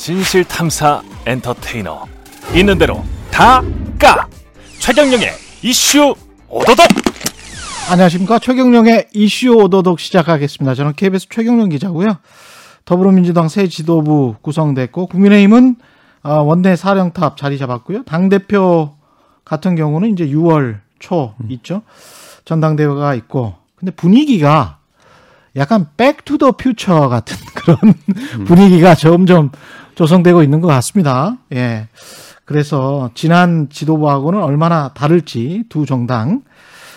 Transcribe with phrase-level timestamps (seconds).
[0.00, 2.06] 진실 탐사 엔터테이너
[2.54, 3.62] 있는 대로 다
[3.98, 4.26] 까
[4.78, 5.28] 최경영의
[5.60, 6.14] 이슈
[6.48, 6.86] 오도독
[7.90, 10.74] 안녕하십니까 최경령의 이슈 오도독 시작하겠습니다.
[10.74, 12.16] 저는 KBS 최경령 기자고요.
[12.86, 15.76] 더불어민주당 새 지도부 구성됐고 국민의힘은
[16.22, 18.04] 어, 원내 사령탑 자리 잡았고요.
[18.04, 18.94] 당 대표
[19.44, 21.82] 같은 경우는 이제 6월 초 있죠.
[22.46, 24.78] 전당대회가 있고 근데 분위기가
[25.56, 27.76] 약간 Back to the Future 같은 그런
[28.46, 29.50] 분위기가 점점
[29.94, 31.36] 조성되고 있는 것 같습니다.
[31.52, 31.88] 예.
[32.44, 36.42] 그래서 지난 지도부하고는 얼마나 다를지 두 정당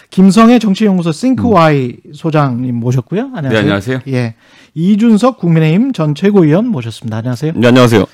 [0.10, 3.32] 김성회 정치연구소 싱크와이 소장님 모셨고요.
[3.36, 3.52] 안녕하세요.
[3.52, 4.00] 네, 안녕하세요.
[4.10, 4.36] 예.
[4.76, 7.18] 이준석 국민의힘 전 최고위원 모셨습니다.
[7.18, 7.54] 안녕하세요.
[7.56, 8.06] 네, 안녕하세요.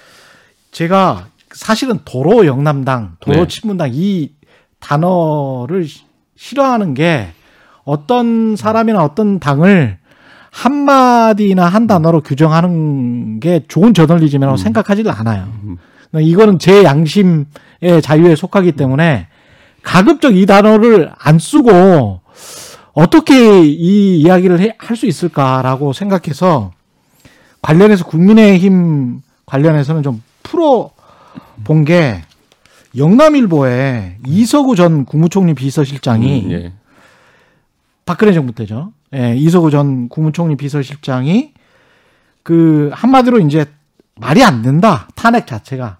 [0.72, 3.48] 제가 사실은 도로 영남당, 도로 네.
[3.48, 4.32] 친문당 이
[4.80, 6.04] 단어를 시-
[6.36, 7.30] 싫어하는 게
[7.84, 9.98] 어떤 사람이나 어떤 당을
[10.52, 15.48] 한 마디나 한 단어로 규정하는 게 좋은 저널리즘이라고 생각하지를 않아요.
[16.10, 17.46] 그러니까 이거는 제 양심의
[18.02, 19.28] 자유에 속하기 때문에
[19.84, 22.22] 가급적 이 단어를 안 쓰고
[22.94, 26.72] 어떻게 이 이야기를 할 수 있을까라고 생각해서
[27.62, 30.90] 관련해서 국민의힘 관련해서는 좀 풀어
[31.64, 32.22] 본 게
[32.98, 36.74] 영남일보에 이서구 전 국무총리 비서실장이 음, 예.
[38.06, 38.92] 박근혜 정부 때죠.
[39.16, 41.54] 예, 이서구 전 국무총리 비서실장이
[42.44, 43.66] 그 한마디로 이제
[44.16, 45.08] 말이 안 된다.
[45.16, 45.98] 탄핵 자체가.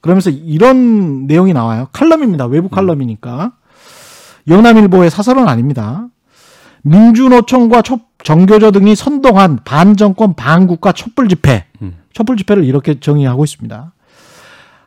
[0.00, 1.88] 그러면서 이런 내용이 나와요.
[1.92, 2.46] 칼럼입니다.
[2.46, 3.52] 외부 칼럼이니까.
[4.46, 6.06] 영남일보의 사설은 아닙니다.
[6.82, 11.66] 민주노총과 촛- 정교조 등이 선동한 반정권 반국가 촛불 집회.
[11.82, 11.96] 음.
[12.12, 13.92] 촛불 집회를 이렇게 정의하고 있습니다.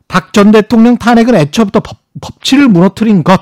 [0.08, 3.42] 박 전 대통령 탄핵은 애초부터 법, 법치를 무너뜨린 것.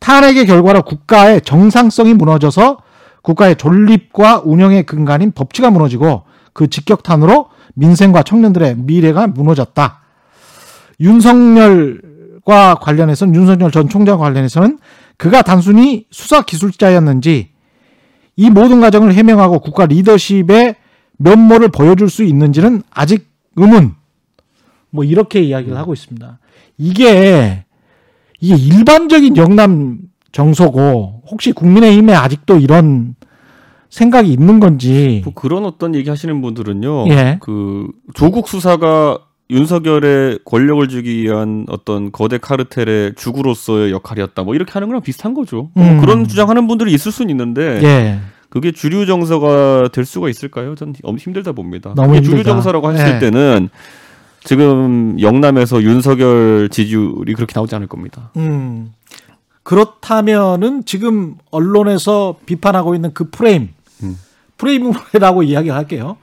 [0.00, 2.78] 탄핵의 결과로 국가의 정상성이 무너져서
[3.22, 10.00] 국가의 존립과 운영의 근간인 법치가 무너지고 그 직격탄으로 민생과 청년들의 미래가 무너졌다.
[11.00, 14.78] 윤석열과 관련해서는 윤석열 전 총장과 관련해서는
[15.16, 17.50] 그가 단순히 수사 기술자였는지
[18.36, 20.76] 이 모든 과정을 해명하고 국가 리더십의
[21.18, 23.94] 면모를 보여줄 수 있는지는 아직 의문.
[24.88, 26.38] 뭐 이렇게 이야기를 하고 있습니다.
[26.78, 27.64] 이게
[28.40, 29.98] 이게 일반적인 영남
[30.32, 33.14] 정서고 혹시 국민의힘에 아직도 이런
[33.90, 37.08] 생각이 있는 건지 뭐 그런 어떤 얘기 하시는 분들은요.
[37.10, 37.38] 예.
[37.40, 39.18] 그 조국 수사가
[39.50, 44.44] 윤석열의 권력을 주기 위한 어떤 거대 카르텔의 주구로서의 역할이었다.
[44.44, 45.70] 뭐 이렇게 하는 거랑 비슷한 거죠.
[45.74, 46.00] 뭐 음.
[46.00, 48.18] 그런 주장하는 분들이 있을 수는 있는데 예.
[48.48, 50.76] 그게 주류 정서가 될 수가 있을까요?
[50.76, 51.92] 전 너무 힘들다 봅니다.
[51.96, 52.44] 너무 주류.
[52.44, 53.18] 정서라고 했을 예.
[53.18, 53.68] 때는
[54.44, 58.30] 지금 영남에서 윤석열 지지율이 그렇게 나오지 않을 겁니다.
[58.36, 58.92] 음.
[59.62, 63.70] 그렇다면은 지금 언론에서 비판하고 있는 그 프레임,
[64.02, 64.18] 음.
[64.56, 66.16] 프레임이라고 이야기를 할게요.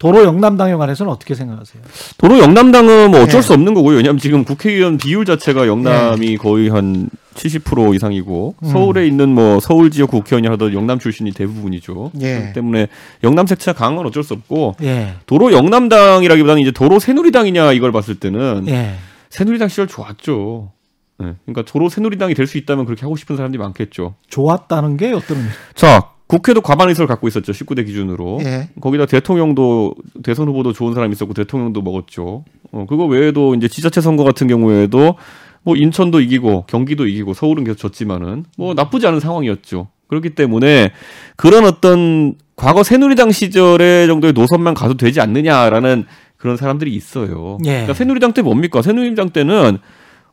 [0.00, 1.82] 도로 영남당에 관해서는 어떻게 생각하세요?
[2.16, 3.42] 도로 영남당은 뭐 어쩔 예.
[3.42, 3.98] 수 없는 거고요.
[3.98, 8.68] 왜냐하면 지금 국회의원 비율 자체가 영남이 거의 한 70% 이상이고 음.
[8.68, 12.12] 서울에 있는 뭐 서울 지역 국회의원이 하던 영남 출신이 대부분이죠.
[12.22, 12.34] 예.
[12.38, 12.88] 그렇기 때문에
[13.24, 15.16] 영남 색채가 강한 건 어쩔 수 없고 예.
[15.26, 18.94] 도로 영남당이라기보다는 이제 도로 새누리당이냐 이걸 봤을 때는 예.
[19.28, 20.72] 새누리당 시절 좋았죠.
[21.18, 21.34] 네.
[21.44, 24.14] 그러니까 도로 새누리당이 될 수 있다면 그렇게 하고 싶은 사람들이 많겠죠.
[24.30, 25.48] 좋았다는 게 어떤 의미?
[25.74, 27.50] 자, 국회도 과반 의석을 갖고 있었죠.
[27.50, 28.38] 19대 기준으로.
[28.44, 28.68] 예.
[28.80, 32.44] 거기다 대통령도 대선 후보도 좋은 사람이 있었고 대통령도 먹었죠.
[32.70, 35.16] 어, 그거 외에도 이제 지자체 선거 같은 경우에도
[35.64, 39.88] 뭐 인천도 이기고 경기도 이기고 서울은 계속 졌지만은 뭐 나쁘지 않은 상황이었죠.
[40.06, 40.92] 그렇기 때문에
[41.34, 46.04] 그런 어떤 과거 새누리당 시절의 정도의 노선만 가도 되지 않느냐라는
[46.36, 47.58] 그런 사람들이 있어요.
[47.64, 47.70] 예.
[47.70, 48.82] 그러니까 새누리당 때 뭡니까?
[48.82, 49.78] 새누리당 때는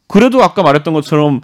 [0.06, 1.42] 그래도 아까 말했던 것처럼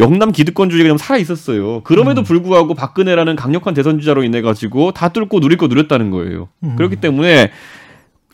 [0.00, 1.82] 영남 기득권주의가 좀 살아 있었어요.
[1.82, 6.48] 그럼에도 불구하고 박근혜라는 강력한 대선 주자로 인해 가지고 다 뚫고 누릴 거 누렸다는 거예요.
[6.64, 6.74] 음.
[6.76, 7.50] 그렇기 때문에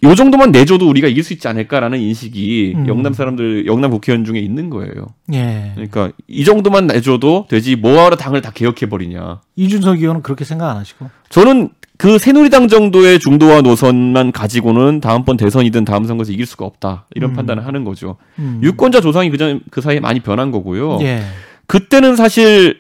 [0.03, 2.87] 요 정도만 내줘도 우리가 이길 수 있지 않을까라는 인식이 음.
[2.87, 4.93] 영남 사람들, 영남 국회의원 중에 있는 거예요.
[5.33, 5.73] 예.
[5.75, 9.41] 그러니까 이 정도만 내줘도 되지 뭐하러 당을 다 개혁해 버리냐.
[9.57, 11.09] 이준석 의원은 그렇게 생각 안 하시고.
[11.31, 17.31] 저는 그 새누리당 정도의 중도화 노선만 가지고는 다음번 대선이든 다음 선거에서 이길 수가 없다 이런
[17.31, 17.37] 음.
[17.37, 18.17] 판단을 하는 거죠.
[18.39, 18.61] 음.
[18.63, 20.99] 유권자 조상이 그전 그 사이에 많이 변한 거고요.
[21.01, 21.23] 예.
[21.67, 22.79] 그때는 사실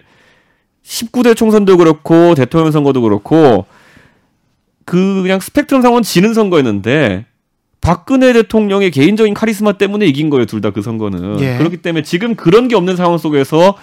[0.85, 3.67] 19대 총선도 그렇고 대통령 선거도 그렇고
[4.85, 7.27] 그 그냥 스펙트럼 상은 지는 선거였는데
[7.81, 11.41] 박근혜 대통령의 개인적인 카리스마 때문에 이긴 거예요, 둘 다 그 선거는.
[11.41, 11.59] 예.
[11.59, 13.77] 그렇기 때문에 지금 그런 게 없는 상황 속에서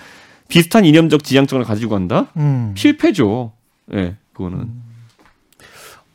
[0.49, 2.27] 비슷한 이념적 지향점을 가지고 간다?
[2.37, 2.73] 음.
[2.77, 3.53] 실패죠.
[3.93, 4.69] 예, 그거는.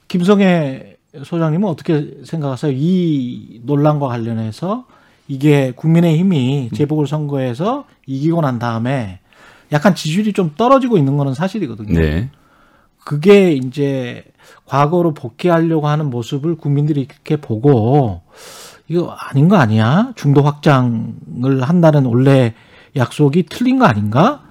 [0.08, 2.72] 김성애 소장님은 어떻게 생각하세요?
[2.74, 4.86] 이 논란과 관련해서
[5.28, 9.20] 이게 국민의힘이 재보궐 선거에서 이기고 난 다음에
[9.70, 11.98] 약간 지지율이 좀 떨어지고 있는 거는 사실이거든요.
[11.98, 12.30] 네.
[13.04, 14.24] 그게 이제
[14.64, 18.22] 과거로 복귀하려고 하는 모습을 국민들이 이렇게 보고
[18.88, 20.12] 이거 아닌 거 아니야?
[20.16, 22.54] 중도 확장을 한다는 원래
[22.96, 24.42] 약속이 틀린 거 아닌가?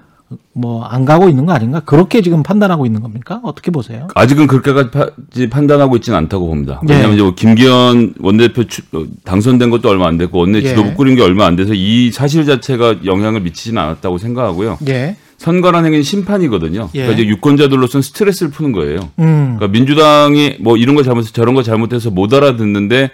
[0.52, 1.80] 뭐 안 가고 있는 거 아닌가?
[1.80, 3.40] 그렇게 지금 판단하고 있는 겁니까?
[3.44, 4.08] 어떻게 보세요?
[4.14, 6.80] 아직은 그렇게까지 판단하고 있지는 않다고 봅니다.
[6.84, 6.94] 네.
[6.94, 10.68] 왜냐하면 이제 뭐 김기현 원내대표 추- 어, 당선된 것도 얼마 안 됐고 원내 예.
[10.68, 14.78] 지도부 꾸린 게 얼마 안 돼서 이 사실 자체가 영향을 미치지는 않았다고 생각하고요.
[14.88, 15.16] 예.
[15.38, 16.90] 선거란 행위는 심판이거든요.
[16.94, 17.02] 예.
[17.02, 19.00] 그러니까 이제 유권자들로서는 스트레스를 푸는 거예요.
[19.20, 19.54] 음.
[19.56, 23.10] 그러니까 민주당이 뭐 이런 거 잘못해서 저런 거 잘못해서 못 알아듣는데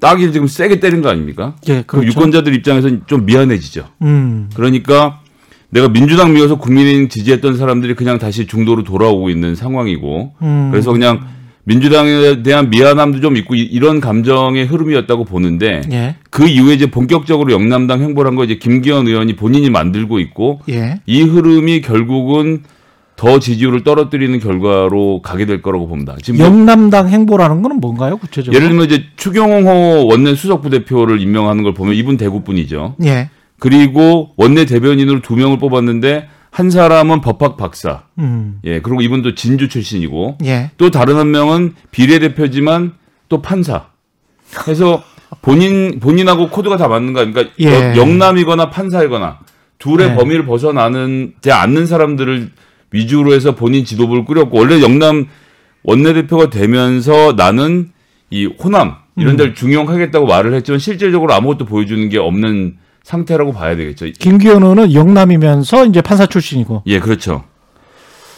[0.00, 1.56] 딱이 지금 세게 때린 거 아닙니까?
[1.68, 2.06] 예, 그렇죠.
[2.08, 3.86] 유권자들 입장에서는 좀 미안해지죠.
[4.02, 4.48] 음.
[4.54, 5.20] 그러니까
[5.70, 10.68] 내가 민주당 미워서 국민의힘 지지했던 사람들이 그냥 다시 중도로 돌아오고 있는 상황이고 음.
[10.70, 11.20] 그래서 그냥
[11.64, 16.14] 민주당에 대한 미안함도 좀 있고 이- 이런 감정의 흐름이었다고 보는데 예.
[16.30, 21.00] 그 이후에 이제 본격적으로 영남당 행보를 한거 이제 김기현 의원이 본인이 만들고 있고 예.
[21.06, 22.62] 이 흐름이 결국은
[23.16, 26.14] 더 지지율을 떨어뜨리는 결과로 가게 될 거라고 봅니다.
[26.22, 28.54] 지금 뭐 영남당 행보라는 거는 뭔가요, 구체적으로?
[28.54, 32.94] 예를 들면 이제 추경호 원내 수석 부대표를 임명하는 걸 보면 이분 대구 분이죠.
[33.04, 33.30] 예.
[33.58, 38.04] 그리고 원내 대변인으로 두 명을 뽑았는데 한 사람은 법학 박사.
[38.18, 38.60] 음.
[38.64, 40.70] 예, 그리고 이분도 진주 출신이고 예.
[40.78, 42.92] 또 다른 한 명은 비례대표지만
[43.28, 43.86] 또 판사.
[44.68, 45.02] 해서
[45.42, 47.26] 본인 본인하고 코드가 다 맞는 거야.
[47.30, 47.66] 그러니까 예.
[47.66, 49.40] 여- 영남이거나 판사이거나
[49.78, 50.16] 둘의 네.
[50.16, 52.50] 범위를 벗어나는 지 않는 사람들을
[52.92, 55.26] 위주로 해서 본인 지도부를 꾸렸고 원래 영남
[55.82, 57.90] 원내대표가 되면서 나는
[58.30, 62.76] 이 호남 이런 데를 중용하겠다고 말을 했지만 실질적으로 아무것도 보여주는 게 없는
[63.06, 64.06] 상태라고 봐야 되겠죠.
[64.18, 66.82] 김기현 의원은 영남이면서 이제 판사 출신이고.
[66.86, 67.44] 예, 그렇죠.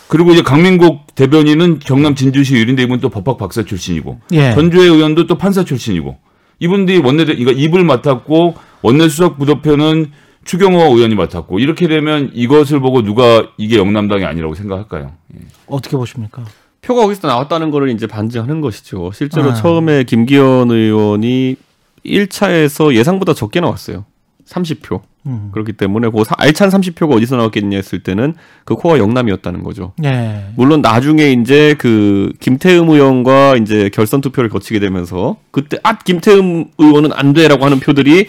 [0.08, 4.52] 그리고 이제 강민국 대변인은 경남 진주시 의원인데 이분 또 법학 박사 출신이고 예.
[4.54, 6.18] 전주의 의원도 또 판사 출신이고
[6.60, 10.12] 이분들이 원내대 이거 입을 맡았고 원내 수석 부대표는
[10.44, 15.12] 추경호 의원이 맡았고 이렇게 되면 이것을 보고 누가 이게 영남당이 아니라고 생각할까요?
[15.34, 15.40] 예.
[15.66, 16.44] 어떻게 보십니까?
[16.82, 19.12] 표가 거기서 나왔다는 거를 이제 반증하는 것이죠.
[19.14, 19.54] 실제로 아.
[19.54, 21.56] 처음에 김기현 의원이
[22.04, 24.04] 1차에서 예상보다 적게 나왔어요.
[24.48, 25.00] 30표.
[25.26, 25.50] 음.
[25.52, 28.34] 그렇기 때문에 그 사- 알찬 30표가 어디서 나왔겠냐 했을 때는
[28.64, 29.92] 그 코어 영남이었다는 거죠.
[30.04, 30.46] 예.
[30.56, 37.10] 물론 나중에 이제 그 김태흠 의원과 이제 결선 투표를 거치게 되면서 그때 아 김태흠 의원은
[37.12, 38.28] 안 돼라고 하는 표들이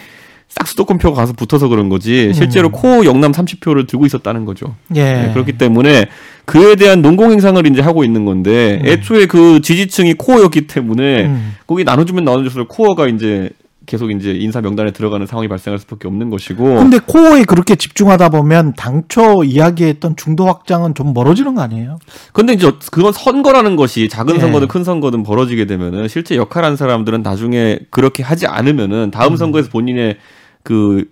[0.49, 4.75] 싹 수도권 표가 가서 붙어서 그런 거지 실제로 코어 영남 30표를 들고 있었다는 거죠.
[4.95, 5.03] 예.
[5.03, 6.07] 네, 그렇기 때문에
[6.45, 11.55] 그에 대한 농공 행상을 이제 하고 있는 건데 애초에 그 지지층이 코어였기 때문에 음.
[11.67, 13.51] 거기 나눠주면 나눠줄수록 코어가 이제
[13.89, 18.73] 계속 이제 인사 명단에 들어가는 상황이 발생할 수밖에 없는 것이고 근데 코어에 그렇게 집중하다 보면
[18.75, 21.97] 당초 이야기했던 중도 확장은 좀 멀어지는 거 아니에요?
[22.31, 24.39] 근데 이제 그건 선거라는 것이 작은 예.
[24.39, 30.17] 선거든 큰 선거든 벌어지게 되면은 실제 역할한 사람들은 나중에 그렇게 하지 않으면은 다음 선거에서 본인의
[30.61, 31.05] 그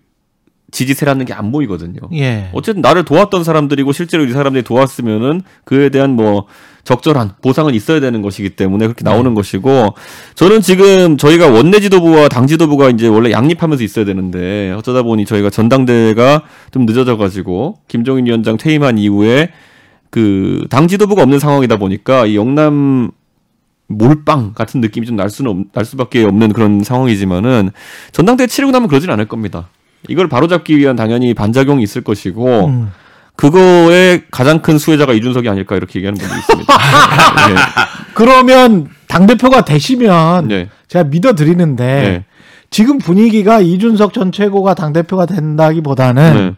[0.71, 1.99] 지지세라는 게 안 보이거든요.
[2.13, 2.49] 예.
[2.53, 6.45] 어쨌든 나를 도왔던 사람들이고 실제로 이 사람들이 도왔으면은 그에 대한 뭐
[6.83, 9.93] 적절한 보상은 있어야 되는 것이기 때문에 그렇게 나오는 것이고
[10.35, 15.49] 저는 지금 저희가 원내 지도부와 당 지도부가 이제 원래 양립하면서 있어야 되는데 어쩌다 보니 저희가
[15.49, 19.51] 전당대회가 좀 늦어져 가지고 김종인 위원장 퇴임한 이후에
[20.09, 23.11] 그 당 지도부가 없는 상황이다 보니까 이 영남
[23.87, 27.71] 몰빵 같은 느낌이 좀 날 수는 없, 날 수밖에 없는 그런 상황이지만은
[28.11, 29.69] 전당대회 치르고 나면 그러진 않을 겁니다.
[30.07, 32.91] 이걸 바로잡기 위한 당연히 반작용이 있을 것이고 음.
[33.35, 36.73] 그거의 가장 큰 수혜자가 이준석이 아닐까 이렇게 얘기하는 분도 있습니다.
[38.15, 40.63] 그러면 당 대표가 되시면 네.
[40.63, 40.69] 네.
[40.87, 42.25] 제가 믿어 드리는데 네.
[42.69, 46.55] 지금 분위기가 이준석 전 최고가 당 대표가 된다기보다는 네.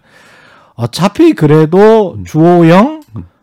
[0.76, 3.02] 어차피 그래도 주호영,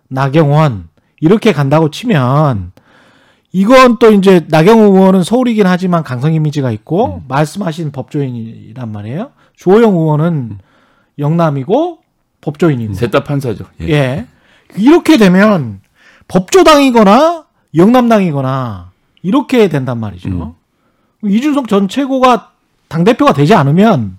[0.09, 0.89] 나경원
[1.21, 2.73] 이렇게 간다고 치면
[3.53, 9.31] 이건 또 이제 나경원 의원은 서울이긴 하지만 강성 이미지가 있고 말씀하신 법조인이란 말이에요.
[9.57, 10.59] 주호영 의원은
[11.19, 11.99] 영남이고
[12.41, 12.95] 법조인이고.
[12.95, 13.65] 셋 다 판사죠.
[13.83, 13.89] 예.
[13.89, 14.27] 예.
[14.77, 15.81] 이렇게 되면
[16.29, 17.45] 법조당이거나
[17.75, 18.91] 영남당이거나
[19.23, 20.55] 이렇게 된단 말이죠.
[21.25, 22.53] 이준석 전 최고가
[22.89, 24.19] 당 대표가 되지 않으면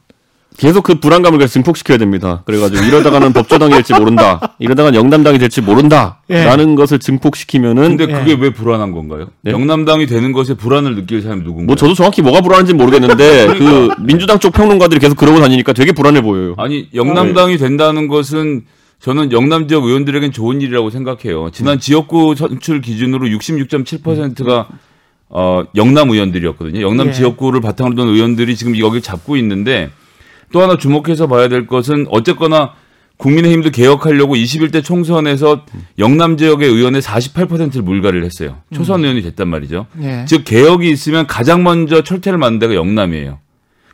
[0.58, 2.42] 계속 그 불안감을 계속 증폭시켜야 됩니다.
[2.46, 4.56] 그래가지고 이러다가는 법조당이 될지 모른다.
[4.60, 6.22] 이러다가는 영남당이 될지 모른다.
[6.30, 6.44] 예.
[6.44, 8.20] 라는 것을 증폭시키면은 근데 예.
[8.20, 9.28] 그게 왜 불안한 건가요?
[9.42, 9.52] 네?
[9.52, 11.68] 영남당이 되는 것에 불안을 느낄 사람이 누군가요?
[11.68, 16.22] 뭐 저도 정확히 뭐가 불안한지 모르겠는데 그 민주당 쪽 평론가들이 계속 그러고 다니니까 되게 불안해
[16.22, 16.56] 보여요.
[16.58, 18.66] 아니 영남당이 된다는 것은
[19.00, 21.52] 저는 영남 지역 의원들에겐 좋은 일이라고 생각해요.
[21.52, 24.68] 지난 지역구 선출 기준으로 66.7%가
[25.30, 26.82] 어, 영남 의원들이었거든요.
[26.82, 27.12] 영남 예.
[27.12, 29.92] 지역구를 바탕으로 둔 의원들이 지금 여기를 잡고 있는데
[30.51, 32.74] 또 하나 주목해서 봐야 될 것은 어쨌거나
[33.18, 35.66] 국민의힘도 개혁하려고 21대 총선에서
[35.98, 38.58] 영남 지역의 의원의 48%를 물갈이를 했어요.
[38.74, 39.88] 초선 의원이 됐단 말이죠.
[40.04, 40.25] 예.
[40.27, 43.39] 즉 개혁이 있으면 가장 먼저 철퇴를 만든 데가 영남이에요.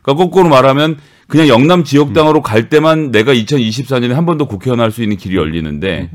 [0.02, 4.90] 그러니까 거꾸로 말하면 그냥 영남 지역당으로 갈 때만 내가 2024년에 한 번 더 국회의원 할
[4.90, 6.10] 수 있는 길이 열리는데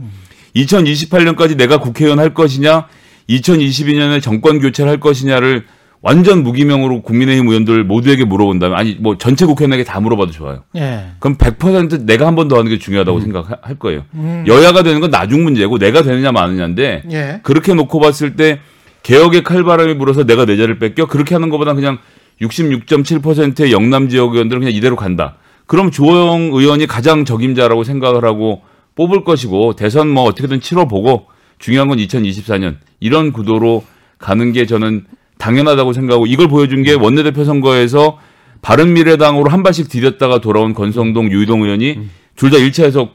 [0.55, 2.86] 2028년까지 내가 국회의원 할 것이냐,
[3.27, 5.65] 2022년에 정권 교체를 할 것이냐를
[6.01, 10.63] 완전 무기명으로 국민의힘 의원들 모두에게 물어본다면 아니 뭐 전체 국회의원에게 다 물어봐도 좋아요.
[10.77, 11.08] 예.
[11.20, 14.03] 그럼 100% 내가 한 번 더 하는 게 중요하다고 생각할 거예요.
[14.13, 14.46] 음.
[14.48, 17.39] 여야가 되는 건 나중 문제고 내가 되느냐 마느냐인데 예.
[17.44, 18.60] 그렇게 놓고 봤을 때
[19.03, 21.98] 개혁의 칼바람이 불어서 내가 내 자리를 뺏겨 그렇게 하는 것보다 그냥
[22.41, 25.36] 66.7%의 영남 지역 의원들은 그냥 이대로 간다.
[25.65, 28.62] 그럼 주호영 의원이 가장 적임자라고 생각을 하고
[28.96, 31.27] 뽑을 것이고 대선 뭐 어떻게든 치러보고
[31.60, 33.84] 중요한 건 2024년 이런 구도로
[34.18, 35.06] 가는 게 저는
[35.39, 38.19] 당연하다고 생각하고 이걸 보여준 게 원내대표 선거에서
[38.62, 41.98] 바른미래당으로 한 발씩 디뎠다가 돌아온 권성동, 유이동 의원이
[42.36, 43.10] 둘 다 1차에서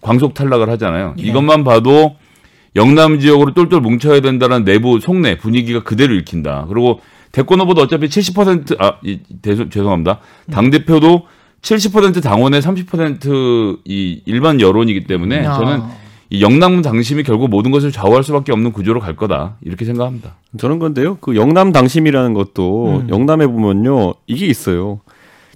[0.00, 1.14] 광속 탈락을 하잖아요.
[1.18, 1.22] 예.
[1.22, 2.16] 이것만 봐도
[2.76, 6.66] 영남 지역으로 똘똘 뭉쳐야 된다는 내부 속내 분위기가 그대로 읽힌다.
[6.68, 7.00] 그리고
[7.32, 10.18] 대권 후보도 어차피 70% 아, 이, 대, 죄송합니다.
[10.50, 11.26] 당 대표도
[11.62, 15.58] 70% 당원의 30%이 일반 여론이기 때문에 아.
[15.58, 15.82] 저는
[16.30, 20.36] 이 영남 당심이 결국 모든 것을 좌우할 수밖에 없는 구조로 갈 거다 이렇게 생각합니다.
[20.58, 21.18] 저는 건데요.
[21.20, 23.08] 그 영남 당심이라는 것도 음.
[23.10, 24.14] 영남에 보면요.
[24.28, 25.00] 이게 있어요.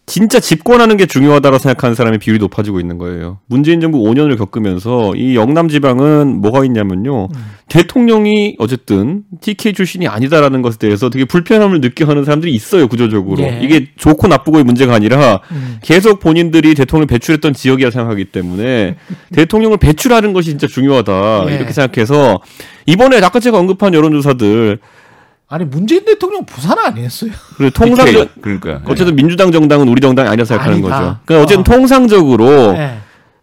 [0.07, 3.39] 진짜 집권하는 게 중요하다고 생각하는 사람의 비율이 높아지고 있는 거예요.
[3.47, 7.29] 문재인 정부 5년을 겪으면서 이 영남 지방은 뭐가 있냐면요.
[7.35, 7.45] 음.
[7.69, 12.87] 대통령이 어쨌든 TK 출신이 아니다라는 것에 대해서 되게 불편함을 느껴 하는 사람들이 있어요.
[12.87, 13.43] 구조적으로.
[13.43, 13.61] 예.
[13.63, 15.79] 이게 좋고 나쁘고의 문제가 아니라 음.
[15.83, 18.97] 계속 본인들이 대통령을 배출했던 지역이라 생각하기 때문에
[19.33, 21.47] 대통령을 배출하는 것이 진짜 중요하다.
[21.49, 21.55] 예.
[21.55, 22.41] 이렇게 생각해서
[22.85, 24.79] 이번에 아까 제가 언급한 여론조사들
[25.49, 27.31] 아니 문재인 대통령 부산 아니었어요?
[27.57, 30.89] 그리고 통상적 그러니까 어쨌든 민주당 정당은 우리 정당이 아니라 생각하는 아니다.
[30.89, 31.19] 거죠.
[31.25, 31.65] 그러니까 어쨌든 어.
[31.65, 32.99] 통상적으로 예.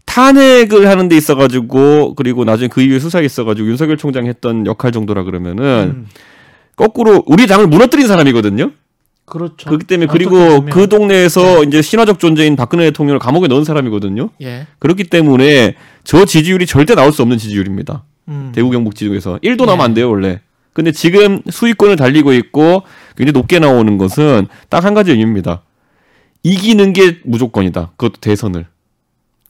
[0.05, 4.65] 탄핵을 하는 데 있어 가지고 그리고 나중에 그 이후에 수사에 있어 가지고 윤석열 총장이 했던
[4.65, 6.07] 역할 정도라 그러면은 음.
[6.75, 8.71] 거꾸로 우리 당을 무너뜨린 사람이거든요.
[9.25, 9.69] 그렇죠.
[9.69, 10.65] 그렇기 때문에 그리고 보면.
[10.71, 14.29] 그 동네에서 이제 신화적 존재인 박근혜 대통령을 감옥에 넣은 사람이거든요.
[14.41, 14.67] 예.
[14.79, 18.03] 그렇기 때문에 저 지지율이 절대 나올 수 없는 지지율입니다.
[18.27, 18.51] 음.
[18.53, 19.65] 대구 경북 지역에서 1도 네.
[19.67, 20.41] 나오면 안 돼요 원래.
[20.73, 22.83] 근데 지금 수익권을 달리고 있고
[23.17, 25.63] 굉장히 높게 나오는 것은 딱 한 가지 의미입니다.
[26.43, 27.91] 이기는 게 무조건이다.
[27.97, 28.65] 그것도 대선을.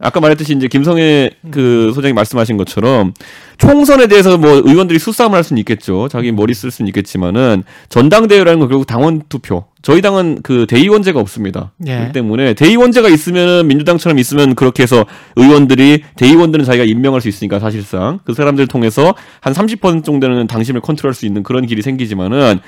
[0.01, 3.13] 아까 말했듯이 이제 김성애 그 소장이 말씀하신 것처럼
[3.57, 6.07] 총선에 대해서 뭐 의원들이 수싸움을 할 수는 있겠죠.
[6.09, 9.65] 자기 머리 쓸 수는 있겠지만은 전당대회라는 건 결국 당원 투표.
[9.83, 11.71] 저희 당은 그 대의원제가 없습니다.
[11.85, 11.95] 예.
[11.95, 15.05] 그렇기 때문에 대의원제가 있으면은 민주당처럼 있으면 그렇게 해서
[15.35, 20.81] 의원들이 대의원들은 자기가 임명할 수 있으니까 사실상 그 사람들 을 통해서 한 30% 정도는 당심을
[20.81, 22.59] 컨트롤할 수 있는 그런 길이 생기지만은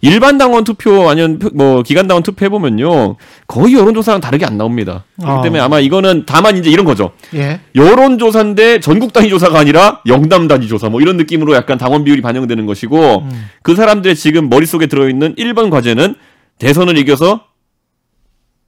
[0.00, 4.56] 일반 당원 투표 아니면 표- 뭐 기관 당원 투표 해 보면요 거의 여론조사랑 다르게 안
[4.56, 5.04] 나옵니다.
[5.20, 5.42] 그렇기 어.
[5.42, 7.12] 때문에 아마 이거는 다만 이제 이런 거죠.
[7.34, 7.60] 예.
[7.74, 12.66] 여론조사인데 전국 단위 조사가 아니라 영남 단위 조사 뭐 이런 느낌으로 약간 당원 비율이 반영되는
[12.66, 13.48] 것이고 음.
[13.62, 16.14] 그 사람들의 지금 머릿속에 들어있는 1번 과제는
[16.58, 17.44] 대선을 이겨서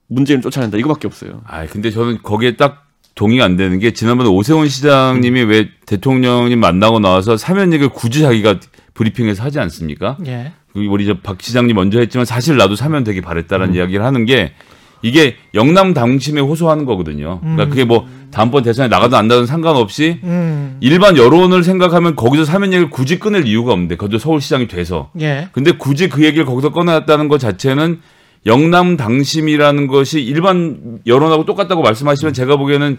[0.07, 1.41] 문재인을 쫓아낸다 이거밖에 없어요.
[1.47, 6.99] 아 근데 저는 거기에 딱 동의가 안 되는 게 지난번에 오세훈 시장님이 왜 대통령님 만나고
[6.99, 8.59] 나와서 사면 얘기를 굳이 자기가
[8.93, 10.17] 브리핑에서 하지 않습니까?
[10.27, 10.53] 예.
[10.73, 13.77] 그 우리 저 박 시장님 먼저 했지만 사실 나도 사면 되기 바랬다라는 음.
[13.77, 14.53] 이야기를 하는 게
[15.03, 17.39] 이게 영남 당심에 호소하는 거거든요.
[17.41, 17.69] 그러니까 음.
[17.69, 20.77] 그게 뭐 다음번 대선에 나가든 안 나가든 상관없이 음.
[20.79, 25.49] 일반 여론을 생각하면 거기서 사면 얘기를 굳이 꺼낼 이유가 없는데 거기서 서울시장이 돼서 예.
[25.53, 27.99] 근데 굳이 그 얘기를 거기서 꺼내놨다는 것 자체는
[28.45, 32.97] 영남 당심이라는 것이 일반 여론하고 똑같다고 말씀하시면 제가 보기에는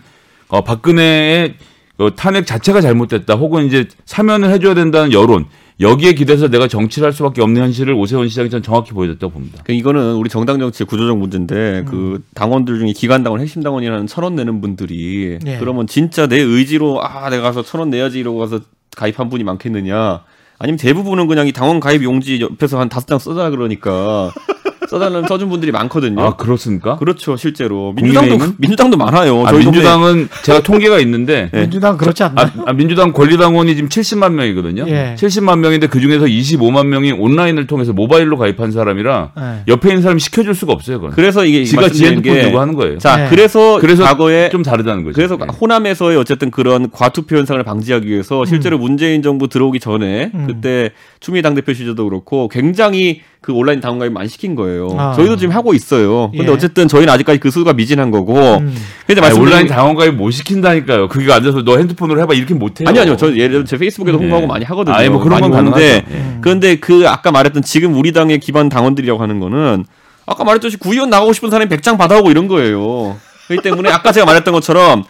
[0.48, 1.54] 어, 박근혜의
[1.98, 5.44] 어, 탄핵 자체가 잘못됐다 혹은 이제 사면을 해줘야 된다는 여론
[5.80, 9.62] 여기에 기대서 내가 정치를 할 수밖에 없는 현실을 오세훈 시장이 전 정확히 보여줬다고 봅니다.
[9.64, 14.22] 그러니까 이거는 우리 정당 정치의 구조적 문제인데 그 당원들 중에 기관 당원 핵심 당원이라는 천
[14.24, 15.58] 원 내는 분들이 예.
[15.58, 18.60] 그러면 진짜 내 의지로 아 내가 가서 천 원 내야지 이러고 가서
[18.96, 20.22] 가입한 분이 많겠느냐
[20.58, 24.30] 아니면 대부분은 그냥 이 당원 가입 용지 옆에서 한 다섯 장 써달라 그러니까
[24.92, 26.20] 써달라는 써준 분들이 많거든요.
[26.22, 26.96] 아 그렇습니까?
[26.96, 28.56] 그렇죠 실제로 민주당도 국민의힘은?
[28.58, 29.46] 민주당도 많아요.
[29.46, 31.62] 아, 저희 민주당은 제가 통계가 있는데 네.
[31.62, 32.42] 민주당 그렇지 않나?
[32.42, 34.84] 아, 아, 민주당 권리당원이 지금 70만 명이거든요.
[34.88, 35.14] 예.
[35.18, 39.42] 70만 명인데 그 중에서 25만 명이 온라인을 통해서 모바일로 가입한 사람이라 예.
[39.68, 40.98] 옆에 있는 사람이 시켜줄 수가 없어요.
[40.98, 41.12] 그건.
[41.14, 42.98] 그래서 이게 지가 지 말씀드리는 핸드폰 게- 들고 하는 거예요.
[42.98, 43.26] 자 네.
[43.30, 45.14] 그래서 그래서 과거에 좀 다르다는 거죠.
[45.14, 45.46] 그래서 예.
[45.58, 50.44] 호남에서의 어쨌든 그런 과투표 현상을 방지하기 위해서 실제로 문재인 정부 들어오기 전에 음.
[50.46, 54.94] 그때 추미애 당대표 시절도 그렇고 굉장히 그 온라인 당원 가입 많이 시킨 거예요.
[54.96, 55.12] 아.
[55.14, 56.30] 저희도 지금 하고 있어요.
[56.30, 56.50] 근데 예.
[56.50, 58.36] 어쨌든 저희는 아직까지 그 수가 미진한 거고.
[58.58, 58.72] 음.
[59.04, 61.08] 근데 말씀 온라인 당원 가입 못 시킨다니까요.
[61.08, 62.88] 그게 앉아서 너 핸드폰으로 해봐 이렇게 못 해요.
[62.88, 63.16] 아니 아니요.
[63.16, 64.46] 저 예를 들어 제 페이스북에도 홍보하고 예.
[64.46, 64.94] 많이 하거든요.
[64.94, 65.82] 아니, 뭐 그런 건 가능하죠.
[65.82, 66.04] 예.
[66.40, 69.86] 그런데 그 아까 말했던 지금 우리 당의 기반 당원들이라고 하는 거는
[70.24, 73.16] 아까 말했듯이 구의원 나가고 싶은 사람이 100장 받아오고 이런 거예요.
[73.48, 75.02] 그렇기 때문에 아까 제가 말했던 것처럼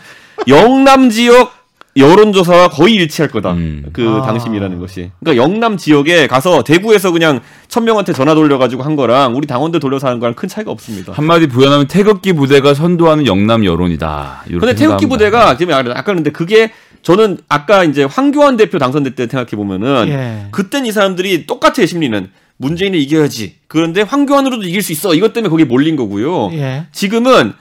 [0.49, 1.53] 영남 지역
[1.97, 3.53] 여론조사와 거의 일치할 거다.
[3.53, 3.85] 음.
[3.93, 4.23] 그 아.
[4.23, 5.11] 당심이라는 것이.
[5.21, 10.07] 그러니까 영남 지역에 가서 대구에서 그냥 천 명한테 전화 돌려가지고 한 거랑 우리 당원들 돌려서
[10.07, 11.13] 하는 거랑 큰 차이가 없습니다.
[11.13, 14.45] 한마디 부연하면 태극기 부대가 선도하는 영남 여론이다.
[14.47, 15.07] 이렇게 근데 태극기.
[15.07, 16.73] 부대가 지금 아까 근데 그게
[17.03, 20.47] 저는 아까 이제 황교안 대표 당선될 때 생각해 보면은 예.
[20.51, 23.57] 그땐 이 사람들이 똑같아요 심리는 문재인을 이겨야지.
[23.67, 25.15] 그런데 황교안으로도 이길 수 있어.
[25.15, 26.53] 이것 때문에 거기에 몰린 거고요.
[26.53, 26.87] 예.
[26.93, 27.53] 지금은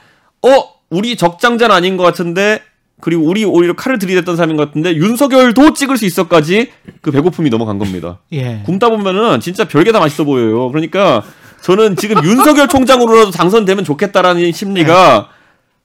[0.42, 2.60] 어 우리 적장자는 아닌 것 같은데
[3.02, 7.78] 그리고 우리 오히려 칼을 들이댔던 사람인 것 같은데 윤석열도 찍을 수 있어까지 그 배고픔이 넘어간
[7.80, 8.20] 겁니다.
[8.32, 8.62] 예.
[8.64, 10.68] 굶다 보면은 진짜 별게 다 맛있어 보여요.
[10.70, 11.24] 그러니까
[11.62, 15.28] 저는 지금 윤석열 총장으로라도 당선되면 좋겠다라는 심리가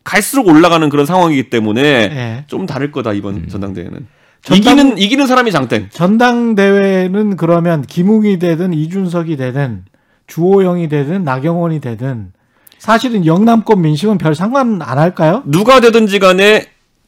[0.04, 2.44] 갈수록 올라가는 그런 상황이기 때문에 예.
[2.46, 4.06] 좀 다를 거다 이번 전당대회는.
[4.44, 5.90] 전당- 이기는 이기는 사람이 장땡.
[5.92, 9.86] 전당대회는 그러면 김웅이 되든 이준석이 되든
[10.28, 12.32] 주호영이 되든 나경원이 되든
[12.78, 15.42] 사실은 영남권 민심은 별 상관 안 할까요?
[15.48, 16.68] 누가 되든지 간에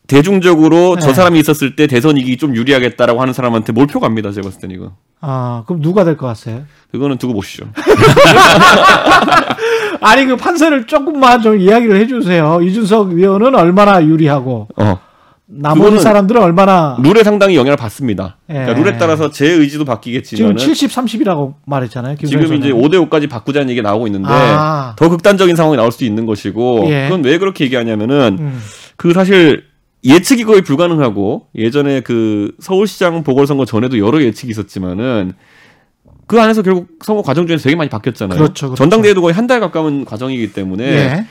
[0.10, 1.02] 대중적으로 네.
[1.02, 4.32] 저 사람이 있었을 때 대선 이기기 좀 유리하겠다라고 하는 사람한테 몰표 갑니다.
[4.32, 4.92] 제가 봤을 땐 이거.
[5.22, 6.64] 아, 그럼 누가 될 것 같아요?
[6.92, 7.66] 그거는 두고 보시죠.
[10.02, 12.62] 아니 그 판세를 조금만 좀 이야기를 해주세요.
[12.62, 15.00] 이준석 위원은 얼마나 유리하고 어.
[15.52, 18.38] 나머지 사람들은 얼마나 룰에 상당히 영향을 받습니다.
[18.48, 18.76] 그러니까 예.
[18.84, 22.18] 룰에 따라서 제 의지도 지금 바뀌겠지만 70, 30이라고 말했잖아요.
[22.18, 22.78] 지금 이제 선생님.
[22.82, 24.94] 5대 5까지 바꾸자는 얘기 나오고 있는데 아.
[24.96, 27.06] 더 극단적인 상황이 나올 수도 있는 것이고 예.
[27.10, 28.62] 그건 왜 그렇게 얘기하냐면은 음.
[28.96, 29.64] 그 사실
[30.04, 35.34] 예측이 거의 불가능하고 예전에 그 서울시장 보궐선거 전에도 여러 예측이 있었지만은
[36.28, 38.38] 그 안에서 결국 선거 과정 중에서 되게 많이 바뀌었잖아요.
[38.38, 38.76] 그렇죠, 그렇죠.
[38.76, 41.26] 전당대회도 거의 한 달 가까운 과정이기 때문에 예.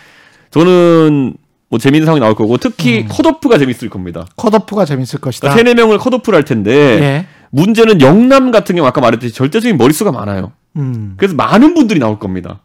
[0.50, 1.34] 저는
[1.70, 3.08] 뭐 재밌는 상황이 나올 거고 특히 음.
[3.08, 4.26] 컷오프가 재밌을 겁니다.
[4.36, 5.50] 컷오프가 재밌을 것이다.
[5.50, 7.26] 그러니까 세네 명을 컷오프를 할 텐데 예.
[7.50, 10.52] 문제는 영남 같은 경우 아까 말했듯이 절대적인 머릿수가 많아요.
[10.76, 11.14] 음.
[11.16, 12.60] 그래서 많은 분들이 나올 겁니다.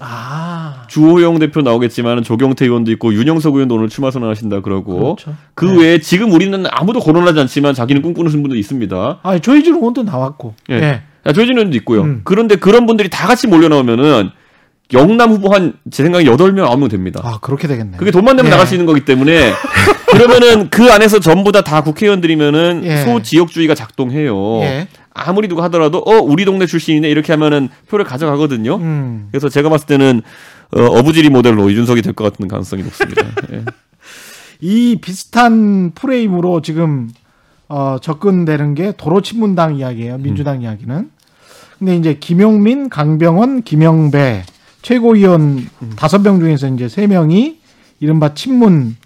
[0.00, 0.84] 아.
[0.88, 5.34] 주호영 대표 나오겠지만 조경태 의원도 있고 윤영석 의원도 오늘 출마 선언하신다 그러고 그렇죠.
[5.54, 5.78] 그 네.
[5.82, 9.20] 외에 지금 우리는 아무도 거론하지 않지만 자기는 꿈꾸는 분도 있습니다.
[9.22, 10.54] 아, 조이준 의원도 나왔고.
[10.70, 10.74] 예.
[10.76, 11.02] 예.
[11.26, 12.02] 야, 조진 의원도 있고요.
[12.02, 12.20] 음.
[12.24, 14.30] 그런데 그런 분들이 다 같이 몰려 나오면은
[14.94, 17.20] 영남 후보 한 제 생각에 8명, 9명 됩니다.
[17.24, 17.96] 아, 그렇게 되겠네.
[17.96, 18.50] 그게 돈만 내면 예.
[18.50, 19.52] 나갈 수 있는 거기 때문에
[20.10, 22.96] 그러면은 그 안에서 전부 다 다 국회의원들이면은 예.
[23.04, 24.60] 소지역주의가 작동해요.
[24.62, 24.88] 예.
[25.14, 28.76] 아무리 누가 하더라도 어 우리 동네 출신이네 이렇게 하면은 표를 가져가거든요.
[28.76, 29.28] 음.
[29.30, 30.22] 그래서 제가 봤을 때는
[30.74, 33.22] 어, 어부지리 모델로 이준석이 될 것 같은 가능성이 높습니다.
[33.52, 33.64] 예.
[34.60, 37.10] 이 비슷한 프레임으로 지금
[37.68, 40.18] 어, 접근되는 게 도로친문당 이야기예요.
[40.18, 40.62] 민주당 음.
[40.62, 41.10] 이야기는.
[41.78, 44.44] 근데 이제 김용민, 강병원, 김영배
[44.82, 45.92] 최고위원 음.
[45.96, 47.58] 다섯 명 중에서 이제 세 명이
[48.00, 48.96] 이른바 친문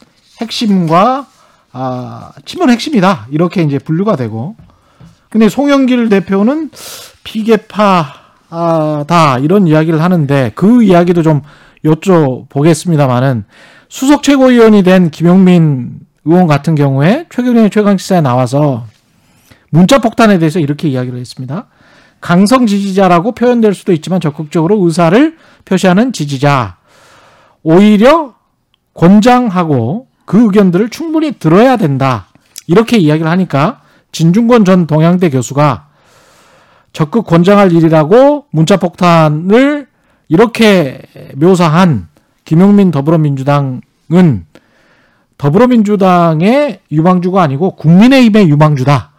[0.41, 1.27] 핵심과
[1.73, 3.29] 아, 친문 핵심이다.
[3.31, 4.57] 이렇게 이제 분류가 되고.
[5.31, 6.71] 근데 송영길 대표는
[7.25, 8.19] 비계파다
[9.43, 11.43] 이런 이야기를 하는데 그 이야기도 좀
[11.85, 13.45] 여쭤보겠습니다만은
[13.89, 18.87] 수석 최고위원이 된 김용민 의원 같은 경우에 최경련의 최강시사에 나와서
[19.71, 21.67] 문자 폭탄에 대해서 이렇게 이야기를 했습니다.
[22.21, 26.77] 강성 지지자라고 표현될 수도 있지만 적극적으로 의사를 표시하는 지지자.
[27.63, 28.35] 오히려
[28.95, 32.27] 권장하고 그 의견들을 충분히 들어야 된다.
[32.67, 35.87] 이렇게 이야기를 하니까 진중권 전 동양대 교수가
[36.93, 39.87] 적극 권장할 일이라고 문자 폭탄을
[40.29, 41.03] 이렇게
[41.35, 42.09] 묘사한
[42.45, 43.83] 김용민 더불어민주당은
[45.39, 49.11] 더불어민주당의 유망주가 아니고 국민의힘의 유망주다.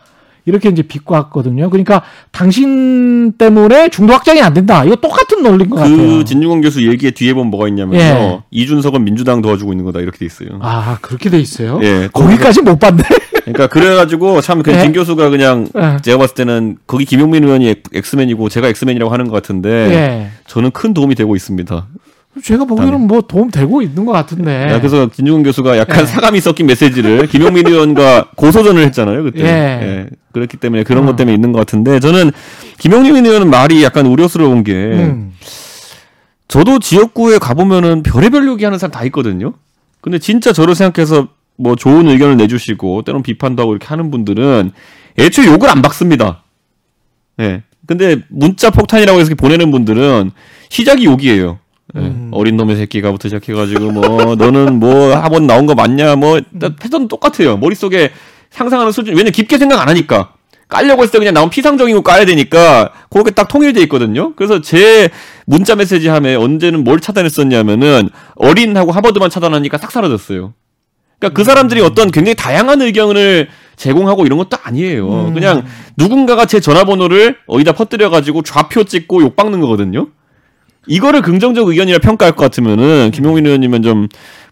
[0.45, 1.69] 이렇게 이제 비꼬았거든요.
[1.69, 4.85] 그러니까 당신 때문에 중도 확장이 안 된다.
[4.85, 5.97] 이거 똑같은 논리인 것 같아요.
[5.97, 7.99] 그 진중권 교수 얘기에 뒤에 보면 뭐가 있냐면요.
[7.99, 8.39] 예.
[8.49, 10.57] 이준석은 민주당 도와주고 있는 거다 이렇게 돼 있어요.
[10.61, 11.79] 아 그렇게 돼 있어요.
[11.83, 12.07] 예.
[12.13, 13.03] 거기까지 못 봤네.
[13.53, 14.81] 그러니까 그래가지고 참그 예.
[14.81, 15.97] 진 교수가 그냥 예.
[16.01, 20.29] 제가 봤을 때는 거기 김용민 의원이 X- X-man이고 제가 X-man이라고 하는 것 같은데 예.
[20.47, 21.87] 저는 큰 도움이 되고 있습니다.
[22.43, 24.69] 제가 보기에는 뭐 도움 되고 있는 것 같은데.
[24.69, 26.05] 야, 그래서 진중권 교수가 약간 예.
[26.05, 29.41] 사감이 섞인 메시지를 김용민 의원과 고소전을 했잖아요 그때.
[29.41, 29.45] 예.
[29.47, 30.05] 예.
[30.33, 31.07] 그렇기 때문에 그런 어.
[31.07, 32.31] 것 때문에 있는 것 같은데 저는
[32.77, 35.33] 김용민 의원은 말이 약간 우려스러운 게 음.
[36.47, 39.53] 저도 지역구에 가보면은 별의별 얘기하는 사람 다 있거든요.
[40.01, 41.27] 근데 진짜 저를 생각해서
[41.57, 44.71] 뭐 좋은 의견을 내주시고 때론 비판도 하고 이렇게 하는 분들은
[45.17, 46.43] 애초에 욕을 안 박습니다.
[47.39, 47.63] 예.
[47.85, 50.31] 근데 문자 폭탄이라고 해서 이렇게 보내는 분들은
[50.69, 51.59] 시작이 욕이에요.
[51.95, 51.99] 예.
[51.99, 52.29] 음.
[52.31, 56.39] 어린 놈의 새끼가부터 시작해가지고 뭐 너는 뭐 학원 나온 거 맞냐 뭐
[56.79, 57.57] 패턴 똑같아요.
[57.57, 58.11] 머릿속에
[58.49, 60.33] 상상하는 수준 왜냐면 깊게 생각 안 하니까
[60.67, 64.35] 깔려고 했을 때 그냥 나온 피상적인 거 까야 되니까 그렇게 딱 통일돼 있거든요.
[64.35, 65.09] 그래서 제
[65.45, 70.53] 문자 메시지 함에 언제는 뭘 차단했었냐면은 어린하고 하버드만 차단하니까 싹 사라졌어요.
[71.19, 75.27] 그러니까 그 사람들이 어떤 굉장히 다양한 의견을 제공하고 이런 것도 아니에요.
[75.27, 75.33] 음.
[75.33, 75.65] 그냥
[75.97, 80.07] 누군가가 제 전화번호를 어디다 퍼뜨려 가지고 좌표 찍고 욕 박는 거거든요.
[80.87, 84.07] 이거를 긍정적 의견이라 평가할 것 같으면은 김용민 의원님은 좀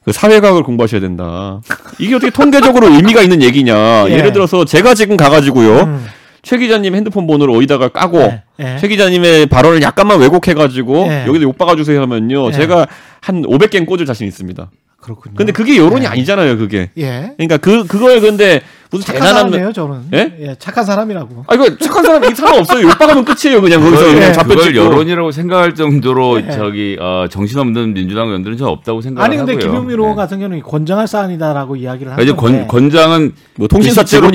[0.05, 1.61] 그 사회과학을 공부하셔야 된다.
[1.97, 4.05] 이게 어떻게 통계적으로 의미가 있는 얘기냐.
[4.07, 4.13] 예.
[4.13, 5.79] 예를 들어서 제가 지금 가가지고요.
[5.81, 6.05] 음.
[6.43, 8.77] 최 기자님 핸드폰 번호를 어디다가 까고 예, 예.
[8.77, 11.25] 최 기자님의 발언을 약간만 왜곡해가지고 예.
[11.25, 12.49] 여기다 욕 박아주세요 하면요.
[12.49, 12.51] 예.
[12.51, 12.85] 제가
[13.19, 14.69] 한 500개는 꽂을 자신 있습니다.
[15.05, 15.35] 그렇군요.
[15.37, 16.07] 근데 그게 여론이 예.
[16.09, 16.89] 아니잖아요, 그게.
[16.97, 17.31] 예.
[17.37, 20.01] 그러니까 그 그거에 근데 무슨 착한 대단한 사람이에요, 저는.
[20.13, 20.33] 예?
[20.39, 21.45] 예, 착한 사람이라고.
[21.47, 22.83] 아 이거 착한 사람 이 사람 없어요.
[22.87, 23.61] 욕박하면 끝이에요.
[23.61, 24.33] 그냥 거기서 그걸, 그냥 예.
[24.33, 24.85] 잡혀 그걸 찍고.
[24.85, 26.51] 여론이라고 생각할 정도로 예.
[26.51, 29.39] 저기 어, 정신없는 민주당 의원들은 전 없다고 생각하고요.
[29.39, 30.15] 아니 근데 김용민 의원 네.
[30.15, 34.31] 같은 경우는 권장할 사안이다라고 이야기를 그러니까 이제 하는데 권, 권장은 뭐 통신사 실제로-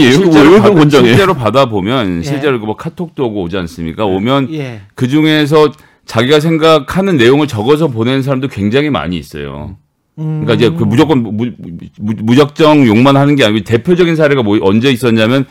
[0.61, 1.09] 받- 권장해?
[1.09, 2.22] 실제로 받아보면 예.
[2.22, 4.04] 실제로 뭐 카톡도 오고 오지 않습니까?
[4.04, 4.83] 오면 예.
[4.94, 5.70] 그 중에서
[6.06, 9.76] 자기가 생각하는 내용을 적어서 보내는 사람도 굉장히 많이 있어요.
[10.18, 10.42] 음.
[10.44, 14.58] 그러니까 이제 그 무조건 무, 무, 무 적정 욕만 하는 게 아니고 대표적인 사례가 뭐
[14.62, 15.46] 언제 있었냐면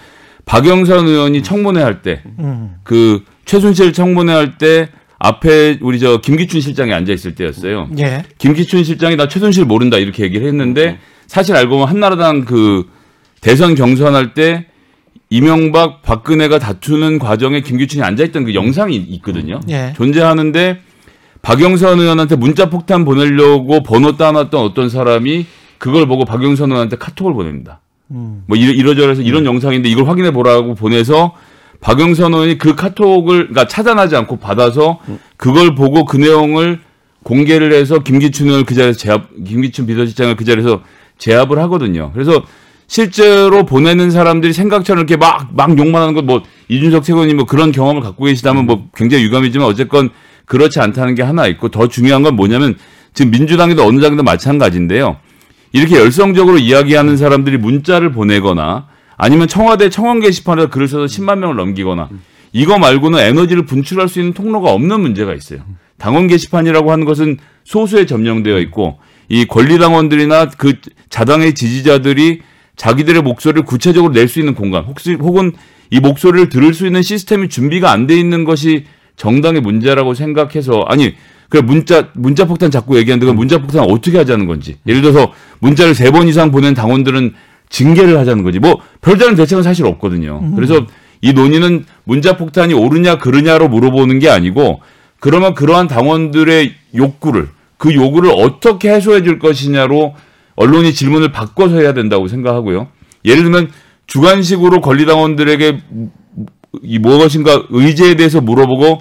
[0.45, 2.75] 박영선 의원이 청문회 할때 음.
[2.83, 7.89] 그 최순실 청문회 할 때 앞에 우리 저 김기춘 실장이 앉아 있을 때였어요.
[7.99, 8.23] 예.
[8.37, 12.87] 김기춘 실장이 나 최순실 모른다 이렇게 얘기를 했는데 사실 알고 보면 한나라당 그
[13.41, 14.65] 대선 경선할 때
[15.29, 19.59] 이명박 박근혜가 다투는 과정에 김기춘이 앉아 있던 그 영상이 있거든요.
[19.69, 19.93] 예.
[19.95, 20.79] 존재하는데
[21.41, 25.45] 박영선 의원한테 문자 폭탄 보내려고 번호 따놨던 어떤 사람이
[25.78, 27.80] 그걸 보고 박영선 의원한테 카톡을 보냅니다.
[28.12, 28.43] 음.
[28.47, 31.34] 뭐 이러, 이러저러해서 이런 영상인데 이걸 확인해 보라고 보내서
[31.82, 34.99] 박영선 의원이 그 카톡을 그러니까 차단하지 않고 받아서
[35.38, 36.82] 그걸 보고 그 내용을
[37.23, 40.82] 공개를 해서 김기춘 의원을 그 자리에서 제압 김기춘 비서실장을 그 자리에서
[41.17, 42.12] 제압을 하거든요.
[42.13, 42.43] 그래서
[42.88, 47.71] 실제로 보내는 사람들이 생각처럼 이렇게 막, 막 욕만 하는 것, 뭐, 이준석 최고님 뭐 그런
[47.71, 50.10] 경험을 갖고 계시다면 뭐 굉장히 유감이지만 어쨌건
[50.49, 52.75] 그렇지 않다는 게 하나 있고 더 중요한 건 뭐냐면
[53.13, 55.17] 지금 민주당에도 어느 정도 마찬가지인데요.
[55.71, 62.09] 이렇게 열성적으로 이야기하는 사람들이 문자를 보내거나 아니면 청와대 청원 게시판에서 글을 써서 10만 명을 넘기거나
[62.51, 65.59] 이거 말고는 에너지를 분출할 수 있는 통로가 없는 문제가 있어요.
[65.99, 70.73] 당원 게시판이라고 하는 것은 소수에 점령되어 있고 이 권리당원들이나 그
[71.12, 72.41] 자당의 지지자들이
[72.75, 75.51] 자기들의 목소리를 구체적으로 낼 수 있는 공간 혹시 혹은
[75.91, 78.85] 이 목소리를 들을 수 있는 시스템이 준비가 안 돼 있는 것이
[79.19, 81.13] 정당의 문제라고 생각해서 아니
[81.49, 85.93] 그 문자 문자 폭탄 자꾸 얘기하는데 그 문자 폭탄 어떻게 하자는 건지 예를 들어서 문자를
[85.93, 87.34] 세 번 이상 보낸 당원들은
[87.69, 90.41] 징계를 하자는 거지 뭐 별다른 대책은 사실 없거든요.
[90.55, 90.86] 그래서
[91.21, 94.79] 이 논의는 문자 폭탄이 옳으냐 그르냐로 물어보는 게 아니고
[95.19, 100.15] 그러면 그러한 당원들의 욕구를 그 요구를 어떻게 해소해 줄 것이냐로
[100.55, 102.88] 언론이 질문을 바꿔서 해야 된다고 생각하고요.
[103.25, 103.69] 예를 들면
[104.08, 105.82] 주관식으로 권리당원들에게
[106.84, 108.99] 이 무엇인가 의제에 대해서 물어보고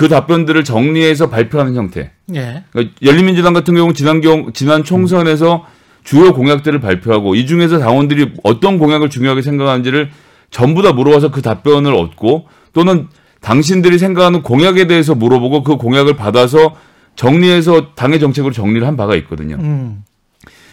[0.00, 2.12] 그 답변들을 정리해서 발표하는 형태.
[2.34, 2.64] 예.
[2.70, 5.66] 그러니까 열린민주당 같은 경우 지난 경 지난 총선에서
[6.04, 10.08] 주요 공약들을 발표하고 이 중에서 당원들이 어떤 공약을 중요하게 생각하는지를
[10.50, 13.08] 전부 다 물어봐서 그 답변을 얻고 또는
[13.42, 16.76] 당신들이 생각하는 공약에 대해서 물어보고 그 공약을 받아서
[17.14, 19.56] 정리해서 당의 정책으로 정리를 한 바가 있거든요.
[19.56, 20.02] 음.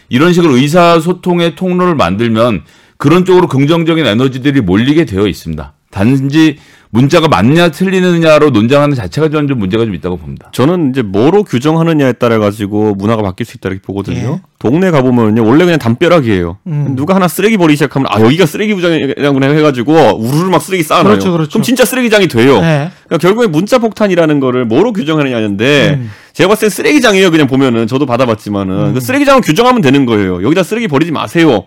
[0.08, 2.62] 이런 식으로 의사소통의 통로를 만들면
[2.96, 5.74] 그런 쪽으로 긍정적인 에너지들이 몰리게 되어 있습니다.
[5.90, 6.56] 단지
[6.90, 10.48] 문자가 맞냐 틀리느냐로 논쟁하는 자체가 저는 좀 문제가 좀 있다고 봅니다.
[10.52, 14.16] 저는 이제 뭐로 규정하느냐에 따라 가지고 문화가 바뀔 수 있다 이렇게 보거든요.
[14.18, 14.40] 예.
[14.58, 16.58] 동네 가 보면요 원래 그냥 담벼락이에요.
[16.66, 16.94] 음.
[16.96, 21.12] 누가 하나 쓰레기 버리기 시작하면 아 여기가 쓰레기 부장이라고 해가지고 우르르 막 쓰레기 쌓아놔요.
[21.12, 21.58] 그렇죠, 그렇죠.
[21.58, 22.60] 럼 진짜 쓰레기장이 돼요.
[22.60, 22.90] 네.
[23.04, 26.10] 그러니까 결국에 문자 폭탄이라는 거를 뭐로 규정하느냐인데 음.
[26.32, 27.30] 제가 봤을 땐 쓰레기장이에요.
[27.30, 28.94] 그냥 보면은 저도 받아봤지만은 음.
[28.94, 30.42] 그 쓰레기장을 규정하면 되는 거예요.
[30.42, 31.66] 여기다 쓰레기 버리지 마세요.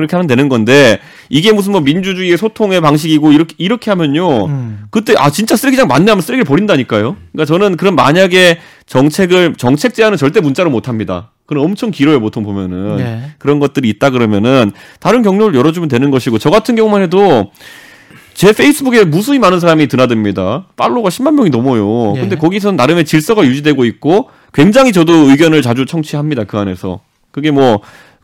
[0.00, 4.46] 그렇게 하면 되는 건데 이게 무슨 뭐 민주주의의 소통의 방식이고 이렇게 이렇게 하면요.
[4.46, 4.84] 음.
[4.90, 7.16] 그때 아 진짜 쓰레기장 맞네 하면 쓰레기를 버린다니까요.
[7.32, 11.30] 그러니까 저는 그럼 만약에 정책을 정책 제안은 절대 문자로 못 합니다.
[11.46, 13.30] 그럼 엄청 길어요 보통 보면은 네.
[13.38, 17.50] 그런 것들이 있다 그러면은 다른 경로를 열어주면 되는 것이고 저 같은 경우만 해도
[18.34, 20.66] 제 페이스북에 무수히 많은 사람이 드나듭니다.
[20.76, 22.14] 팔로워가 10만 명이 넘어요.
[22.16, 22.20] 예.
[22.20, 26.44] 근데 거기선 나름의 질서가 유지되고 있고 굉장히 저도 의견을 자주 청취합니다.
[26.44, 27.00] 그 안에서.
[27.32, 27.80] 그게 뭐,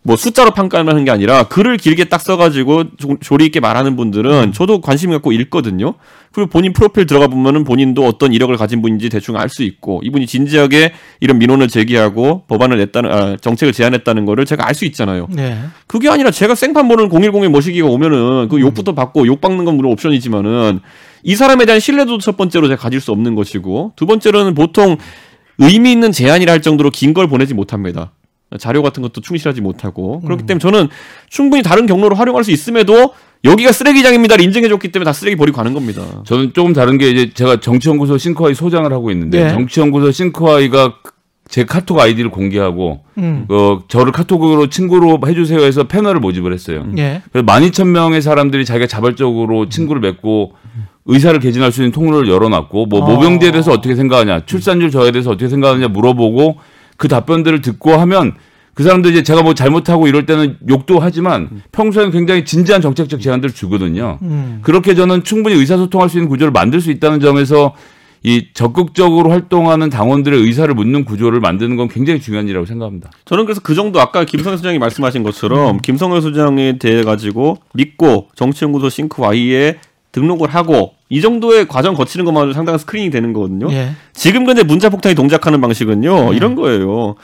[0.07, 4.81] 뭐 숫자로 평가하는 게 아니라 글을 길게 딱 써가지고 조- 조리 있게 말하는 분들은 저도
[4.81, 5.95] 관심 갖고 읽거든요.
[6.33, 10.27] 그리고 본인 프로필 들어가 보면은 본인도 어떤 이력을 가진 분인지 대충 알 수 있고 이분이
[10.27, 15.27] 진지하게 이런 민원을 제기하고 법안을 냈다는 아, 정책을 제안했다는 거를 제가 알 수 있잖아요.
[15.31, 15.59] 네.
[15.88, 19.92] 그게 아니라 제가 생판 보는 010의 모시기가 오면은 그 욕부터 받고 욕 받는 건 물론
[19.92, 20.81] 옵션이지만은
[21.25, 24.97] 이 사람에 대한 신뢰도 첫 번째로 제가 가질 수 없는 것이고 두 번째로는 보통
[25.59, 28.12] 의미 있는 제안이라 할 정도로 긴 걸 보내지 못합니다.
[28.59, 30.89] 자료 같은 것도 충실하지 못하고 그렇기 때문에 저는
[31.29, 33.13] 충분히 다른 경로로 활용할 수 있음에도
[33.45, 36.03] 여기가 쓰레기장입니다를 인정해줬기 때문에 다 쓰레기 버리고 가는 겁니다.
[36.25, 39.51] 저는 조금 다른 게 이제 제가 정치연구소 싱크아이 소장을 하고 있는데 네.
[39.51, 40.95] 정치연구소 싱크아이가
[41.49, 43.47] 제 카톡 아이디를 공개하고 음.
[43.49, 46.87] 어, 저를 카톡으로 친구로 해주세요 해서 패널을 모집을 했어요.
[46.99, 47.23] 예.
[47.33, 50.55] 그래서 12,000명의 사람들이 자기가 자발적으로 친구를 맺고
[51.05, 53.09] 의사를 개진할 수 있는 통로를 열어놨고 뭐 아.
[53.09, 56.57] 모병제에 대해서 어떻게 생각하냐 출산율 저에 대해서 어떻게 생각하느냐 물어보고
[56.97, 58.35] 그 답변들을 듣고 하면
[58.75, 63.55] 그 사람들 이제 제가 뭐 잘못하고 이럴 때는 욕도 하지만 평소에는 굉장히 진지한 정책적 제안들을
[63.55, 64.19] 주거든요.
[64.21, 64.59] 음.
[64.61, 67.75] 그렇게 저는 충분히 의사소통할 수 있는 구조를 만들 수 있다는 점에서
[68.23, 73.11] 이 적극적으로 활동하는 당원들의 의사를 묻는 구조를 만드는 건 굉장히 중요한 일이라고 생각합니다.
[73.25, 75.25] 저는 그래서 그 정도 아까 김성현 소장이 말씀하신 음.
[75.25, 79.79] 것처럼 김성현 소장에 대해 가지고 믿고 정치연구소 싱크 Y에
[80.13, 83.71] 등록을 하고 이 정도의 과정 거치는 것만으로 상당한 스크린이 되는 거거든요.
[83.73, 83.92] 예.
[84.12, 86.37] 지금 근데 문자 폭탄이 동작하는 방식은요 네.
[86.37, 87.14] 이런 거예요.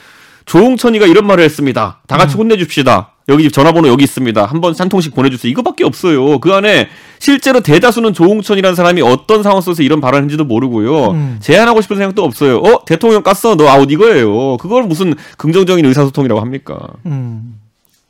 [0.45, 2.01] 조홍천이가 이런 말을 했습니다.
[2.07, 2.19] 다 음.
[2.19, 3.13] 같이 혼내줍시다.
[3.29, 4.45] 여기 전화번호 여기 있습니다.
[4.45, 5.51] 한번 한 통씩 보내주세요.
[5.51, 6.41] 이거밖에 없어요.
[6.41, 6.89] 그 안에
[7.21, 11.11] 실제로 대다수는 조홍천이라는 사람이 어떤 상황 속에서 이런 발언인지도 모르고요.
[11.13, 11.37] 음.
[11.41, 12.59] 제안하고 싶은 생각도 없어요.
[12.59, 14.57] 어 대통령 깠어 너 아웃 이거예요.
[14.57, 16.79] 그걸 무슨 긍정적인 의사소통이라고 합니까?
[17.07, 17.61] 음.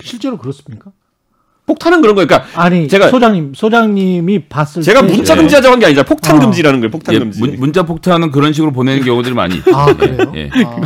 [0.03, 0.91] 실제로 그렇습니까?
[1.67, 2.27] 폭탄은 그런 거예요.
[2.27, 5.39] 그러니까 아니 제가- 소장님 소장님이 봤을 제가 때 문자 예.
[5.39, 6.41] 금지하자고 한 게 아니라 폭탄 어.
[6.41, 6.91] 금지라는 거예요.
[6.91, 7.41] 폭탄 예, 금지.
[7.41, 9.75] 문, 문자 폭탄은 그런 식으로 보내는 경우들이 많이 있죠.
[9.77, 10.33] 아 그래요?
[10.35, 10.51] 예.
[10.65, 10.81] 아,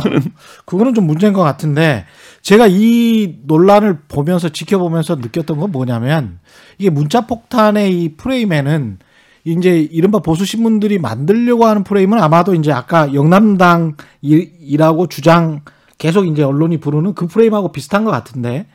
[0.65, 2.05] 그거는 좀 문제인 것 같은데
[2.43, 6.39] 제가 이 논란을 보면서 지켜보면서 느꼈던 건 뭐냐면
[6.77, 8.99] 이게 문자 폭탄의 이 프레임에는
[9.45, 15.61] 이제 이른바 보수 신문들이 만들려고 하는 프레임은 아마도 이제 아까 영남당이라고 주장
[15.97, 18.67] 계속 이제 언론이 부르는 그 프레임하고 비슷한 것 같은데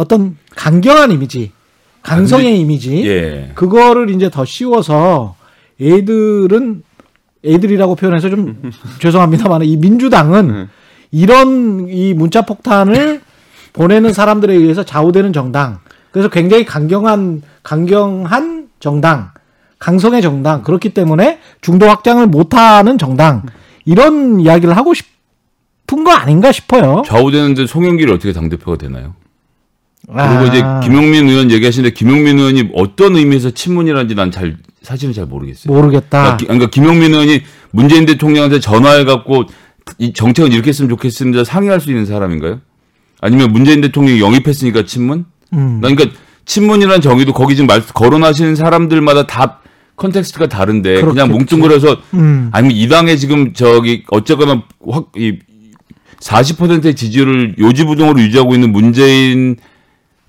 [0.00, 1.52] 어떤 강경한 이미지,
[2.02, 3.52] 강성의 이미지, 예.
[3.54, 5.36] 그거를 이제 더 씌워서
[5.78, 6.82] 애들은
[7.44, 10.68] 애들이라고 표현해서 좀 죄송합니다만 이 민주당은
[11.10, 13.20] 이런 이 문자 폭탄을
[13.74, 15.80] 보내는 사람들에 의해서 좌우되는 정당.
[16.12, 19.32] 그래서 굉장히 강경한 강경한 정당,
[19.78, 20.62] 강성의 정당.
[20.62, 23.42] 그렇기 때문에 중도 확장을 못하는 정당.
[23.84, 27.02] 이런 이야기를 하고 싶은 거 아닌가 싶어요.
[27.04, 29.14] 좌우되는데 송영길이 어떻게 당 대표가 되나요?
[30.12, 30.44] 그리고 아.
[30.46, 35.72] 이제 김용민 의원 얘기하시는데 김용민 의원이 어떤 의미에서 친문이라는지 난 잘 사실은 잘 모르겠어요.
[35.72, 36.08] 모르겠다.
[36.22, 39.44] 그러니까, 기- 그러니까 김용민 의원이 문재인 대통령한테 전화해 갖고
[39.98, 42.60] 이 정책은 이렇게 했으면 좋겠습니다 상의할 수 있는 사람인가요?
[43.20, 45.26] 아니면 문재인 대통령이 영입했으니까 친문?
[45.52, 45.80] 음.
[45.82, 49.58] 나 그러니까 친문이라는 정의도 거기 지금 말, 거론하시는 사람들마다 다
[49.96, 51.30] context가 다른데 그냥 그렇겠지.
[51.30, 52.48] 뭉뚱그려서 음.
[52.52, 55.38] 아니면 이 당에 지금 저기 어쨌거나 확 이
[56.20, 59.56] 40%의 지지율을 요지부동으로 유지하고 있는 문재인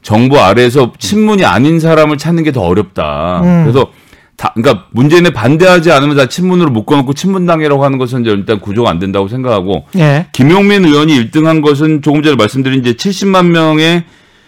[0.02, 3.42] 정부 아래에서 친문이 아닌 사람을 찾는 게 더 어렵다.
[3.44, 3.64] 음.
[3.64, 3.92] 그래서
[4.36, 8.98] 다 그러니까 문재인에 반대하지 않으면 다 친문으로 묶어놓고 친문당이라고 하는 것은 이제 일단 구조가 안
[8.98, 10.26] 된다고 생각하고 예.
[10.34, 14.04] 김용민 의원이 1등한 것은 조금 전에 말씀드린 이제 70만 명의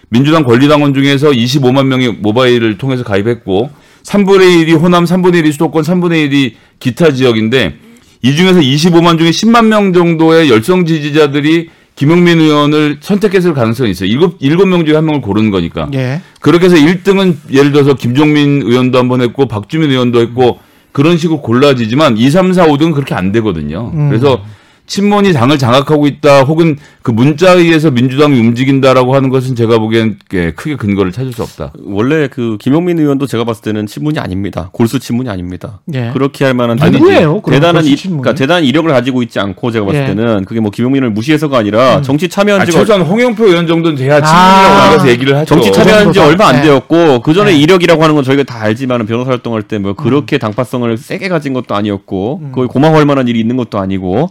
[0.10, 3.70] 민주당 권리당원 중에서 25만 명이 모바일을 통해서 가입했고
[4.04, 7.76] 3분의 1이 호남, 3분의 1이 수도권, 3분의 1이 기타 지역인데
[8.24, 14.10] 이 중에서 25만 중에 10만 명 정도의 열성 지지자들이 김용민 의원을 선택했을 가능성이 있어요.
[14.10, 15.90] 일곱 일곱 명 중에 한 명을 고르는 거니까.
[15.94, 16.22] 예.
[16.42, 20.60] 그렇게 해서 1등은 예를 들어서 김종민 의원도 한 번 했고 박주민 의원도 했고
[20.92, 23.92] 그런 식으로 골라지지만 2, 3, 4, 5등은 그렇게 안 되거든요.
[23.94, 24.10] 음.
[24.10, 24.44] 그래서
[24.86, 30.52] 친문이 당을 장악하고 있다 혹은 그 문자에 의해서 민주당이 움직인다라고 하는 것은 제가 보기엔 예,
[30.52, 31.74] 크게 근거를 찾을 수 없다.
[31.86, 34.70] 원래 그 김용민 의원도 제가 봤을 때는 친문이 아닙니다.
[34.72, 35.80] 골수 친문이 아닙니다.
[35.94, 36.12] 예.
[36.14, 37.96] 그렇게 할 만한 아니, 누구예요, 대단한 이?
[37.96, 40.06] 그러니까 대단한 이력을 가지고 있지 않고 제가 봤을 예.
[40.08, 44.18] 때는 그게 뭐 김용민을 무시해서가 아니라 정치 참여한 아, 지가 최소한 홍영표 의원 정도는 돼야
[44.18, 44.22] 아.
[44.22, 45.56] 친문이라고 나가서 얘기를 하죠.
[45.56, 46.20] 정치 참여한 지?
[46.20, 46.62] 얼마 안 네.
[46.64, 47.58] 되었고 그 전에 네.
[47.58, 51.76] 이력이라고 하는 건 저희가 다 알지만 변호사 활동할 때 뭐 그렇게 당파성을 세게 가진 것도
[51.76, 54.30] 아니었고 거의 고마워할 만한 일이 있는 것도 아니고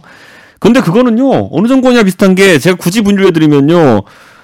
[0.63, 4.03] 근데 그거는요 어느 정도냐 비슷한 게 제가 굳이 분류해드리면요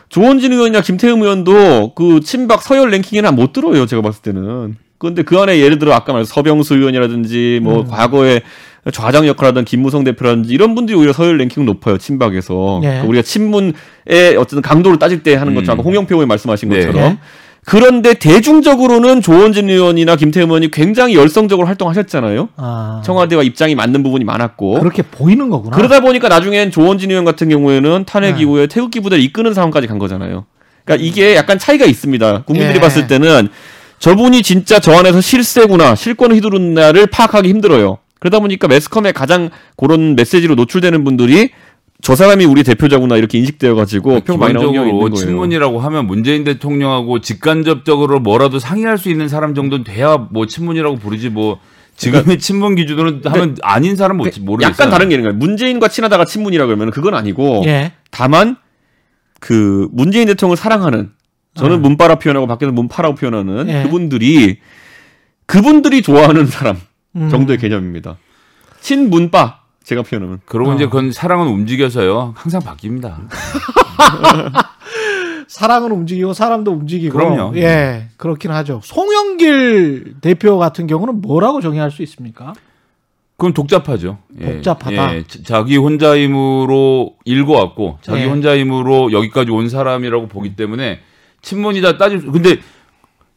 [0.10, 5.40] 조원진 의원이나 김태흠 의원도 그 친박 서열 랭킹에는 못 들어요 제가 봤을 때는 그런데 그
[5.40, 8.42] 안에 예를 들어 아까 말한 서병수 의원이라든지 뭐 과거에
[8.92, 12.88] 좌장 역할을 하던 김무성 대표라든지 이런 분들이 오히려 서열 랭킹 높아요 친박에서 예.
[12.88, 13.74] 그러니까 우리가 친문의
[14.38, 15.86] 어쨌든 강도를 따질 때 하는 것처럼 음.
[15.86, 16.86] 홍영표 의원이 말씀하신 네.
[16.86, 17.18] 것처럼 예.
[17.70, 22.50] 그런데 대중적으로는 조원진 의원이나 김태흠 의원이 굉장히 열성적으로 활동하셨잖아요.
[22.58, 23.04] 아.
[23.06, 24.80] 청와대와 입장이 맞는 부분이 많았고.
[24.80, 25.78] 그렇게 보이는 거구나.
[25.78, 28.42] 그러다 보니까 나중엔 조원진 의원 같은 경우에는 탄핵 네.
[28.42, 30.46] 이후에 태극기 부대를 이끄는 상황까지 간 거잖아요.
[30.84, 32.42] 그러니까 이게 약간 차이가 있습니다.
[32.42, 32.82] 국민들이 예.
[32.82, 33.50] 봤을 때는
[34.00, 38.00] 저분이 진짜 저 안에서 실세구나, 실권을 휘두른다를 파악하기 힘들어요.
[38.18, 41.52] 그러다 보니까 매스컴에 가장 그런 메시지로 노출되는 분들이
[42.02, 45.14] 저 사람이 우리 대표자구나 이렇게 인식되어 가지고 표 많이 경우가 있는 거예요.
[45.14, 51.30] 친문이라고 하면 문재인 대통령하고 직간접적으로 뭐라도 상의할 수 있는 사람 정도는 돼야 뭐 친문이라고 부르지
[51.30, 51.60] 뭐
[51.98, 54.56] 지금의 친문 기준으로는 하면 아닌 사람 못 모르겠어요.
[54.56, 55.38] 그러니까 약간 다른 게 있는 거예요.
[55.38, 57.92] 문재인과 친하다가 친문이라 그러면 그건 아니고 예.
[58.12, 58.56] 다만
[59.42, 61.12] 그 문재인 대통령을 사랑하는
[61.56, 61.80] 저는 아.
[61.80, 63.84] 문파라 표현하고 밖에서 문파라고 표현하는 예.
[63.84, 64.60] 그분들이
[65.46, 66.78] 그분들이 좋아하는 사람
[67.18, 67.30] 음.
[67.30, 68.18] 정도의 개념입니다.
[68.80, 70.76] 친문파 제가 표현하면 그러고 어.
[70.76, 72.36] 이제 그건 사랑은 움직여서요.
[72.38, 73.16] 항상 바뀝니다.
[75.48, 77.18] 사랑은 움직이고 사람도 움직이고.
[77.18, 77.58] 그럼요.
[77.58, 78.82] 예, 그렇긴 하죠.
[78.84, 82.54] 송영길 대표 같은 경우는 뭐라고 정의할 수 있습니까?
[83.38, 84.20] 그건 독잡하죠.
[84.42, 84.46] 예.
[84.54, 85.16] 복잡하다.
[85.16, 85.24] 예.
[85.24, 88.26] 자- 자기 혼자 힘으로 읽어왔고 자기 예.
[88.26, 91.00] 혼자 힘으로 여기까지 온 사람이라고 보기 때문에
[91.42, 92.58] 친문이다 따질 수- 근데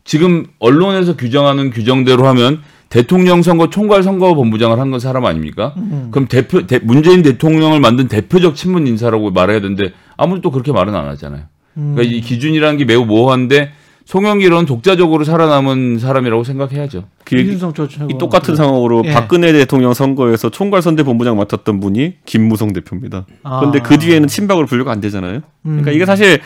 [0.05, 2.63] 지금 언론에서 규정하는 규정대로 하면
[2.97, 5.73] 대통령 선거 총괄 선거 본부장을 한 건 사람 아닙니까?
[5.79, 6.09] 음.
[6.11, 10.95] 그럼 대표 대- 문재인 대통령을 만든 대표적 친문 인사라고 말해야 되는데 아무도 또 그렇게 말은
[10.95, 11.45] 안 하잖아요.
[11.79, 11.95] 음.
[11.95, 13.71] 그러니까 이 기준이라는 게 매우 모호한데
[14.05, 17.05] 송영길은 독자적으로 살아남은 사람이라고 생각해야죠.
[17.25, 18.09] 그전 최고.
[18.11, 19.13] 이 똑같은 상황으로 예.
[19.13, 23.25] 박근혜 대통령 선거에서 총괄선대 본부장 맡았던 분이 김무성 대표입니다.
[23.43, 23.83] 그런데 아.
[23.83, 25.41] 그 뒤에는 친박으로 분류가 안 되잖아요.
[25.63, 25.95] 그러니까 음.
[25.95, 26.41] 이게 사실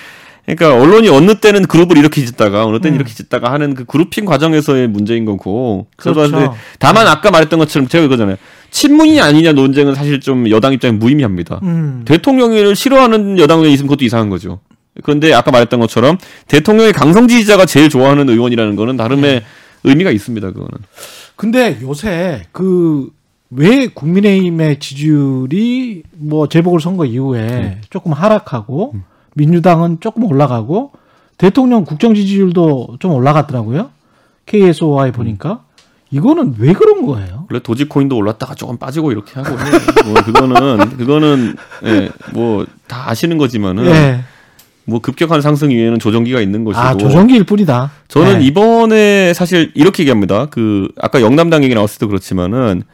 [0.46, 3.00] 그러니까 언론이 어느 때는 그룹을 이렇게 짓다가 어느 때는 음.
[3.00, 5.88] 이렇게 짓다가 하는 그 그룹핑 과정에서의 문제인 거고.
[5.96, 6.54] 그래서 그렇죠.
[6.78, 8.36] 다만 아까 말했던 것처럼 제가 이거잖아요.
[8.70, 11.60] 친문이 아니냐 논쟁은 사실 좀 여당 입장에 무의미합니다.
[11.64, 12.02] 음.
[12.04, 14.60] 대통령을 싫어하는 여당이 있으면 그것도 이상한 거죠.
[15.02, 16.16] 그런데 아까 말했던 것처럼
[16.48, 19.42] 대통령의 강성 지지자가 제일 좋아하는 의원이라는 거는 나름의
[19.84, 20.48] 의미가 있습니다.
[20.52, 20.70] 그거는.
[21.36, 23.16] 근데 요새 그
[23.50, 28.94] 왜 국민의힘의 지지율이 뭐 재보궐 선거 이후에 조금 하락하고
[29.36, 30.92] 민주당은 조금 올라가고
[31.36, 33.90] 대통령 국정 지지율도 좀 올라갔더라고요.
[34.46, 35.60] KSOI 보니까
[36.10, 37.46] 이거는 왜 그런 거예요?
[37.50, 39.54] 원래 도지코인도 올랐다가 조금 빠지고 이렇게 하고.
[40.06, 44.20] 뭐 그거는 그거는 예, 뭐다 아시는 거지만은 예.
[44.86, 47.90] 뭐 급격한 상승 이후에는 조정기가 있는 것이고 아 조정기일 뿐이다.
[48.08, 48.46] 저는 예.
[48.46, 50.46] 이번에 사실 이렇게 얘기합니다.
[50.46, 52.84] 그 아까 영남당 얘기 나왔을 때 그렇지만은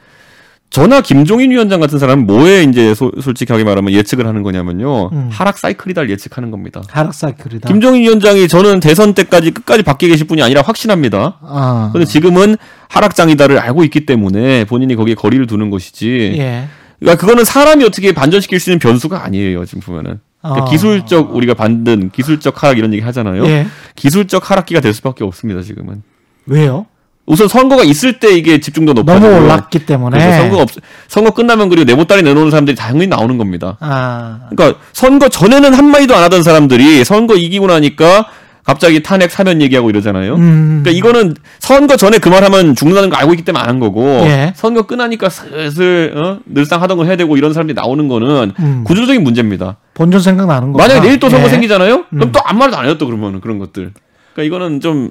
[0.72, 5.10] 저나 김종인 위원장 같은 사람은 뭐에 이제 소- 솔직하게 말하면 예측을 하는 거냐면요.
[5.12, 5.28] 음.
[5.30, 6.80] 하락 사이클이다 예측하는 겁니다.
[6.88, 7.68] 하락 사이클이다.
[7.68, 11.38] 김종인 위원장이 저는 대선 때까지 끝까지 밖에 계실 분이 아니라 확신합니다.
[11.42, 11.90] 아.
[11.92, 12.56] 근데 지금은
[12.88, 16.36] 하락장이다를 알고 있기 때문에 본인이 거기에 거리를 두는 것이지.
[16.38, 16.64] 예.
[17.00, 19.66] 그러니까 그거는 사람이 어떻게 반전시킬 수 있는 변수가 아니에요.
[19.66, 20.20] 지금 보면은.
[20.40, 20.70] 그러니까 아.
[20.70, 23.44] 기술적 우리가 반든 기술적 하락 이런 얘기 하잖아요.
[23.46, 23.66] 예.
[23.94, 25.60] 기술적 하락기가 될 수밖에 없습니다.
[25.60, 26.02] 지금은.
[26.46, 26.86] 왜요?
[27.24, 30.18] 우선 선거가 있을 때 이게 집중도 높아지고 너무 올랐기 때문에.
[30.18, 30.68] 그래서 선거가 없
[31.08, 33.76] 선거 끝나면 그리고 내보따리 내놓는 사람들이 당연히 나오는 겁니다.
[33.80, 34.40] 아.
[34.50, 38.26] 그러니까 선거 전에는 한 마디도 안 하던 사람들이 선거 이기고 나니까
[38.64, 40.34] 갑자기 탄핵 사면 얘기하고 이러잖아요.
[40.36, 40.82] 음.
[40.84, 44.52] 그러니까 이거는 선거 전에 그 말하면 죽는다는 거 알고 있기 때문에 안 한 거고 예.
[44.54, 46.38] 선거 끝나니까 슬슬 어?
[46.46, 48.84] 늘상 하던 걸 해야 되고 이런 사람들이 나오는 거는 음.
[48.84, 49.76] 구조적인 문제입니다.
[49.94, 50.78] 본전 생각나는 거.
[50.78, 51.50] 만약에 내일 또 선거 예.
[51.50, 52.04] 생기잖아요.
[52.10, 52.32] 그럼 음.
[52.32, 53.92] 또 아무 말도 안 해요 또 그러면 그런 것들.
[54.34, 55.10] 그러니까 이거는 좀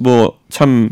[0.00, 0.90] 뭐참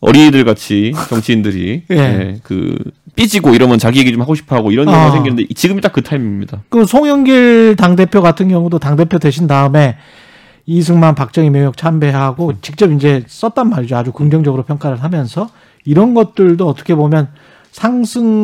[0.00, 1.96] 어린이들 같이 정치인들이 예.
[1.96, 2.76] 예, 그
[3.14, 4.92] 삐지고 이러면 자기 얘기 좀 하고 싶어하고 이런 아.
[4.92, 6.62] 경우가 생기는데 지금이 딱 그 타이밍입니다.
[6.68, 9.96] 그 송영길 당 대표 같은 경우도 당 대표 되신 다음에
[10.66, 13.96] 이승만 박정희 명역 참배하고 직접 이제 썼단 말이죠.
[13.96, 15.48] 아주 긍정적으로 평가를 하면서
[15.84, 17.28] 이런 것들도 어떻게 보면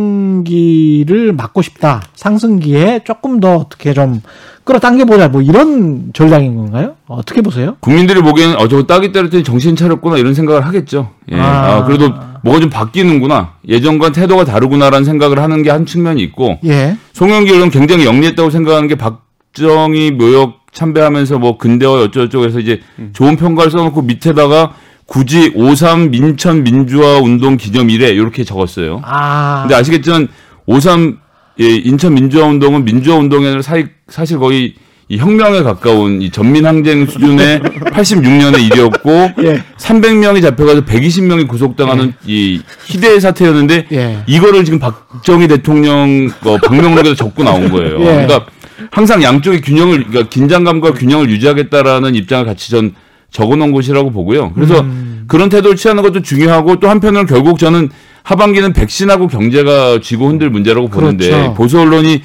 [0.01, 2.03] 상승기를 막고 싶다.
[2.15, 4.21] 상승기에 조금 더 어떻게 좀
[4.65, 5.29] 끌어당겨 보자.
[5.29, 6.97] 뭐 이런 전략인 건가요?
[7.07, 7.77] 어떻게 보세요?
[7.81, 11.11] 국민들이 보기에는 어 저거 따기 때렸더니 정신 차렸구나 이런 생각을 하겠죠.
[11.33, 11.37] 예.
[11.39, 11.77] 아.
[11.77, 12.13] 아, 그래도
[12.43, 13.55] 뭐가 좀 바뀌는구나.
[13.69, 16.97] 예전과 태도가 다르구나라는 생각을 하는 게 한 측면이 있고 예.
[17.13, 22.81] 송영길은 굉장히 영리했다고 생각하는 게 박정희 묘역 참배하면서 뭐 근대화 어쩌고저쩌고 해서 이제
[23.13, 24.73] 좋은 평가를 써놓고 밑에다가
[25.11, 29.03] 굳이 5.3 민천 민주화 운동 기념 일에 이렇게 적었어요.
[29.05, 29.63] 아.
[29.63, 30.29] 근데 아시겠지만
[30.69, 31.17] 5.3
[31.59, 33.19] 예, 인천 민주화 운동은 민주화
[33.61, 34.75] 사, 사실 거의
[35.09, 37.59] 이 혁명에 가까운 이 전민항쟁 수준의
[37.91, 39.11] 86년의 일이었고
[39.43, 39.65] 예.
[39.79, 44.23] 300명이 잡혀가서 120명이 구속당하는 이 희대의 사태였는데 예.
[44.29, 47.99] 이거를 지금 박정희 대통령 어, 방명록에서 적고 나온 거예요.
[47.99, 48.05] 예.
[48.05, 48.47] 그러니까
[48.93, 52.95] 항상 양쪽의 균형을 그러니까 긴장감과 균형을 유지하겠다라는 입장을 같이 전
[53.31, 54.53] 적어놓은 것이라고 보고요.
[54.55, 55.25] 그래서 음.
[55.27, 57.91] 그런 태도를 취하는 것도 중요하고 또 한편으로는 결국 저는
[58.23, 61.55] 하반기는 백신하고 경제가 쥐고 흔들 문제라고 보는데 그렇죠.
[61.55, 62.23] 보수 언론이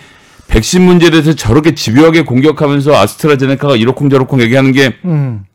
[0.48, 5.46] 백신 문제에 대해서 저렇게 집요하게 공격하면서 아스트라제네카가 이러쿵저러쿵 얘기하는 게 음.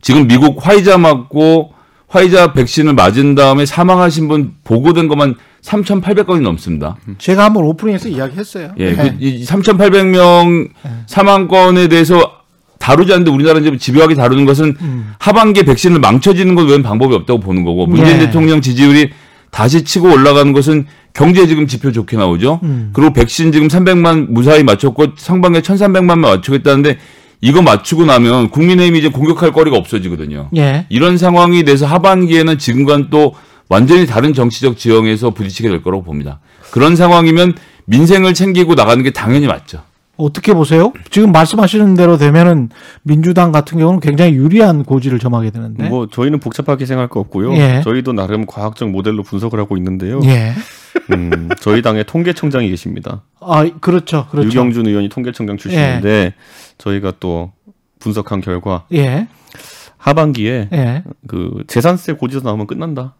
[0.00, 1.72] 지금 미국 화이자 맞고
[2.08, 6.96] 화이자 백신을 맞은 다음에 사망하신 분 보고된 것만 3,800건이 넘습니다.
[7.18, 8.72] 제가 한번 오프닝에서 이야기했어요.
[8.78, 8.94] 예, 예.
[8.94, 10.70] 그, 이 3,800명
[11.06, 12.37] 사망건에 대해서
[12.88, 15.12] 다루지 않는데 우리나라 이제 집요하게 다루는 것은 음.
[15.18, 18.20] 하반기에 백신을 망쳐지는 것 외엔 방법이 없다고 보는 거고 문재인 예.
[18.20, 19.10] 대통령 지지율이
[19.50, 22.60] 다시 치고 올라가는 것은 경제 지금 지표 좋게 나오죠.
[22.62, 22.90] 음.
[22.94, 26.96] 그리고 백신 지금 300만 무사히 맞췄고 상반기에 1,300만만 맞추겠다는데
[27.42, 30.48] 이거 맞추고 나면 국민의힘이 이제 공격할 거리가 없어지거든요.
[30.56, 30.86] 예.
[30.88, 33.34] 이런 상황이 돼서 하반기에는 지금과는 또
[33.68, 36.40] 완전히 다른 정치적 지형에서 부딪히게 될 거라고 봅니다.
[36.70, 37.52] 그런 상황이면
[37.84, 39.82] 민생을 챙기고 나가는 게 당연히 맞죠.
[40.18, 40.92] 어떻게 보세요?
[41.10, 42.70] 지금 말씀하시는 대로 되면은
[43.04, 45.88] 민주당 같은 경우는 굉장히 유리한 고지를 점하게 되는데.
[45.88, 47.54] 뭐 저희는 복잡하게 생각할 거 없고요.
[47.54, 47.80] 예.
[47.84, 50.20] 저희도 나름 과학적 모델로 분석을 하고 있는데요.
[50.24, 50.54] 예.
[51.14, 53.22] 음, 저희 당의 통계청장이 계십니다.
[53.40, 54.26] 아, 그렇죠.
[54.30, 54.48] 그렇죠.
[54.48, 56.34] 유경준 의원이 통계청장 출신인데
[56.78, 57.52] 저희가 또
[58.00, 59.28] 분석한 결과 예.
[59.98, 61.02] 하반기에 예.
[61.26, 63.14] 그 재산세 고지서 나오면 끝난다.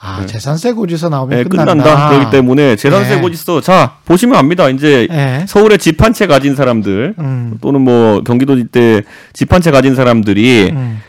[0.00, 1.72] 아, 재산세 고지서 나오면 네, 끝난다.
[1.74, 2.08] 끝난다.
[2.10, 3.20] 그렇기 때문에 재산세 네.
[3.20, 4.68] 고지서 자 보시면 압니다.
[4.70, 5.44] 이제 예.
[5.46, 7.58] 서울에 집 한 채 가진 사람들 음.
[7.60, 9.02] 또는 뭐 경기도 때
[9.32, 11.00] 집 한 채 가진 사람들이 음.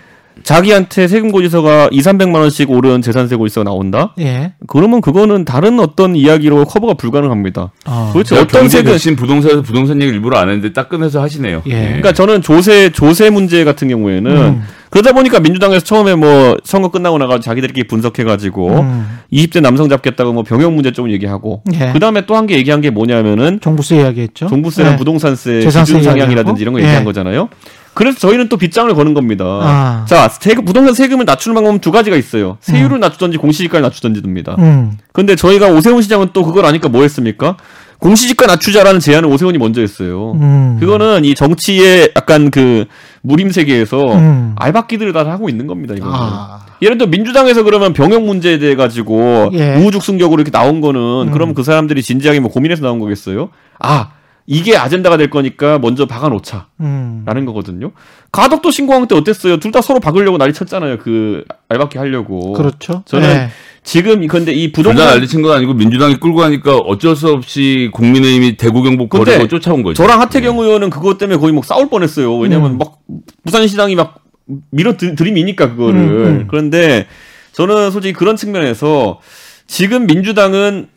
[0.43, 4.13] 자기한테 세금 고지서가 2, 300만 원씩 오른 재산세 고지서가 나온다.
[4.19, 4.53] 예.
[4.67, 7.71] 그러면 그거는 다른 어떤 이야기로 커버가 불가능합니다.
[7.87, 8.09] 어.
[8.13, 11.63] 도대체 제가 어떤 세금 백신 부동산에서 부동산 얘기 일부러 안 했는데 딱 꺼내서 하시네요.
[11.67, 11.81] 예.
[11.85, 14.63] 그러니까 저는 조세 조세 문제 같은 경우에는 음.
[14.91, 19.19] 그러다 보니까 민주당에서 처음에 뭐 선거 끝나고 나가 자기들끼리 분석해 가지고 음.
[19.33, 21.89] 20대 남성 잡겠다고 뭐 병역 문제 좀 얘기하고 예.
[21.91, 24.47] 그 다음에 또 한 게 얘기한 게 뭐냐면은 종부세 이야기했죠.
[24.47, 24.95] 종부세나 예.
[24.97, 26.61] 부동산세 재산세 기준 상향이라든지.
[26.61, 26.83] 이런 거 예.
[26.85, 27.49] 얘기한 거잖아요.
[27.95, 29.45] 그래서 저희는 또 빗장을 거는 겁니다.
[29.45, 30.05] 아.
[30.07, 32.57] 자, 세금, 부동산 세금을 낮추는 방법은 두 가지가 있어요.
[32.59, 34.55] 세율을 낮추든지 공시지가를 낮추든지 됩니다.
[34.59, 34.97] 음.
[35.13, 37.55] 근데 저희가 오세훈 시장은 또 그걸 아니까 뭐 했습니까?
[37.99, 40.33] 공시지가 낮추자라는 제안을 오세훈이 먼저 했어요.
[40.33, 40.77] 음.
[40.79, 42.85] 그거는 이 정치의 약간 그
[43.21, 44.55] 무림 세계에서 음.
[44.57, 45.95] 알박기들을 다 하고 있는 겁니다.
[45.95, 46.13] 이거는.
[46.13, 46.65] 아.
[46.81, 49.75] 예를 들어 민주당에서 그러면 병역 문제에 대해 가지고 예.
[49.75, 51.31] 우후죽 순격으로 이렇게 나온 거는 음.
[51.31, 53.49] 그럼 그 사람들이 진지하게 뭐 고민해서 나온 거겠어요?
[53.79, 54.09] 아
[54.47, 56.67] 이게 아젠다가 될 거니까 먼저 박아놓자.
[56.81, 57.23] 음.
[57.25, 57.91] 라는 거거든요.
[58.31, 59.57] 가덕도 신공항 때 어땠어요?
[59.57, 60.99] 둘 다 서로 박으려고 난리 쳤잖아요.
[60.99, 62.53] 그 알박기 하려고.
[62.53, 63.01] 그렇죠.
[63.07, 63.49] 저는 예.
[63.83, 68.57] 지금 근데 이 부동산 난리 친 건 아니고 민주당이 끌고 가니까 어쩔 수 없이 국민의힘이
[68.57, 69.95] 대구 경북 거리고 쫓아온 거죠.
[70.03, 72.35] 저랑 하태경 의원은 그것 때문에 거의 막 싸울 뻔했어요.
[72.37, 72.77] 왜냐면 음.
[72.77, 72.99] 막
[73.45, 74.21] 부산시장이 막
[74.69, 75.99] 밀어 들- 들이미니까 그거를.
[75.99, 76.47] 음, 음.
[76.49, 77.07] 그런데
[77.53, 79.19] 저는 솔직히 그런 측면에서
[79.65, 80.87] 지금 민주당은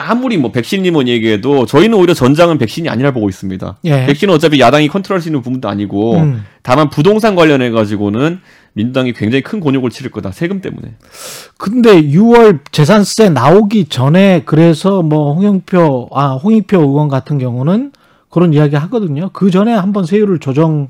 [0.00, 3.76] 아무리 뭐 백신이 뭐니 얘기해도 저희는 오히려 전장은 백신이 아니라 보고 있습니다.
[3.84, 4.06] 예.
[4.06, 6.44] 백신은 어차피 야당이 컨트롤할 수 있는 부분도 아니고 음.
[6.62, 8.40] 다만 부동산 관련해 가지고는
[8.72, 10.94] 민주당이 굉장히 큰 곤욕을 치를 거다 세금 때문에.
[11.58, 17.92] 근데 6월 재산세 나오기 전에 그래서 뭐 홍영표 아 홍익표 의원 같은 경우는
[18.30, 19.28] 그런 이야기 하거든요.
[19.32, 20.88] 그 전에 한번 세율을 조정을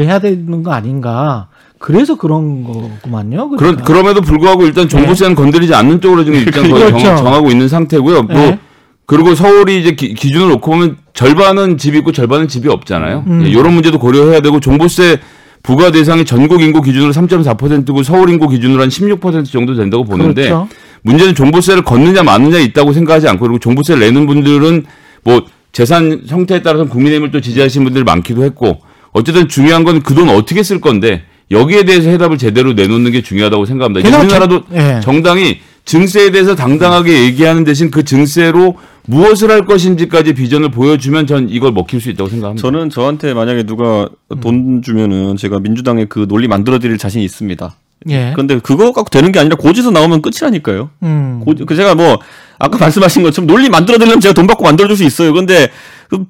[0.00, 1.48] 해야 되는 거 아닌가.
[1.80, 3.48] 그래서 그런 거구만요.
[3.48, 3.84] 그런 그러니까.
[3.84, 6.98] 그럼에도 불구하고 일단 종부세는 건드리지 않는 쪽으로 지금 일단 거의 그렇죠.
[6.98, 8.22] 정, 정하고 있는 상태고요.
[8.24, 8.58] 뭐 네.
[9.06, 13.24] 그리고 서울이 이제 기, 준을 놓고 보면 절반은 집이 있고 절반은 집이 없잖아요.
[13.26, 13.42] 음.
[13.46, 15.18] 이런 문제도 고려해야 되고 종부세
[15.62, 20.68] 부과 대상이 전국 인구 기준으로 3.4%고 서울 인구 기준으로 한 16% 정도 된다고 보는데 그렇죠.
[21.02, 24.84] 문제는 종부세를 걷느냐 마느냐 있다고 생각하지 않고 그리고 종부세를 내는 분들은
[25.24, 28.80] 뭐 재산 형태에 따라서 국민의힘을 또 지지하시는 분들이 많기도 했고
[29.12, 33.66] 어쨌든 중요한 건 그 돈 어떻게 쓸 건데 여기에 대해서 해답을 제대로 내놓는 게 중요하다고
[33.66, 34.08] 생각합니다.
[34.18, 35.00] 우리나라도 정- 예.
[35.02, 38.76] 정당이 증세에 대해서 당당하게 얘기하는 대신 그 증세로
[39.06, 42.60] 무엇을 할 것인지까지 비전을 보여주면 전 이걸 먹힐 수 있다고 생각합니다.
[42.62, 44.40] 저는 저한테 만약에 누가 음.
[44.40, 47.74] 돈 주면은 제가 민주당의 그 논리 만들어 드릴 자신이 있습니다.
[48.10, 48.32] 예.
[48.36, 50.90] 근데 그거 갖고 되는 게 아니라 고지서 나오면 끝이라니까요.
[51.02, 51.40] 음.
[51.44, 52.18] 고, 그 제가 뭐
[52.58, 55.32] 아까 말씀하신 것처럼 논리 만들어 드리려면 제가 돈 받고 만들어 줄 수 있어요.
[55.32, 55.68] 근데 그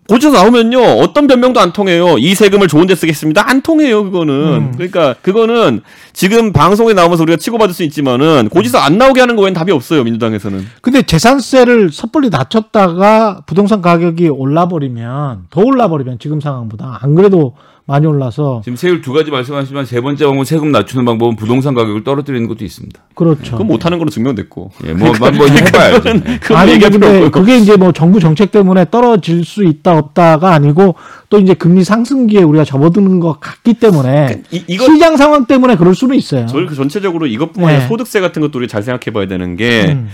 [0.09, 2.17] 고지서 나오면요 어떤 변명도 안 통해요.
[2.19, 3.49] 이 세금을 좋은데 쓰겠습니다.
[3.49, 4.35] 안 통해요 그거는.
[4.35, 4.73] 음.
[4.73, 5.81] 그러니까 그거는
[6.13, 10.05] 지금 방송에 나오면서 우리가 치고받을 수 있지만은 고지서 안 나오게 하는 거 외엔 답이 없어요
[10.05, 10.67] 민주당에서는.
[10.83, 17.55] 근데 재산세를 섣불리 낮췄다가 부동산 가격이 올라버리면 더 올라버리면 지금 상황보다 안 그래도
[17.91, 22.05] 많이 올라서 지금 세율 두 가지 말씀하시지만 세 번째 방법 세금 낮추는 방법은 부동산 가격을
[22.05, 23.01] 떨어뜨리는 것도 있습니다.
[23.15, 23.53] 그렇죠.
[23.53, 24.71] 그건 못하는 걸로 증명됐고.
[24.87, 26.03] 예, 뭐, 뭐, 뭐 해봐야죠.
[26.41, 27.29] 그건 아니 근데.
[27.31, 30.95] 그게 이제 뭐 정부 정책 때문에 떨어질 수 있다 없다가 아니고
[31.31, 35.97] 또 이제 금리 상승기에 우리가 접어드는 것 같기 때문에 이, 이거 시장 상황 때문에 그럴
[35.97, 36.47] 수는 있어요.
[36.47, 37.89] 저희 그 전체적으로 이것뿐만 아니라 네.
[37.89, 40.09] 소득세 같은 것도 우리 잘 생각해 봐야 되는 게 음.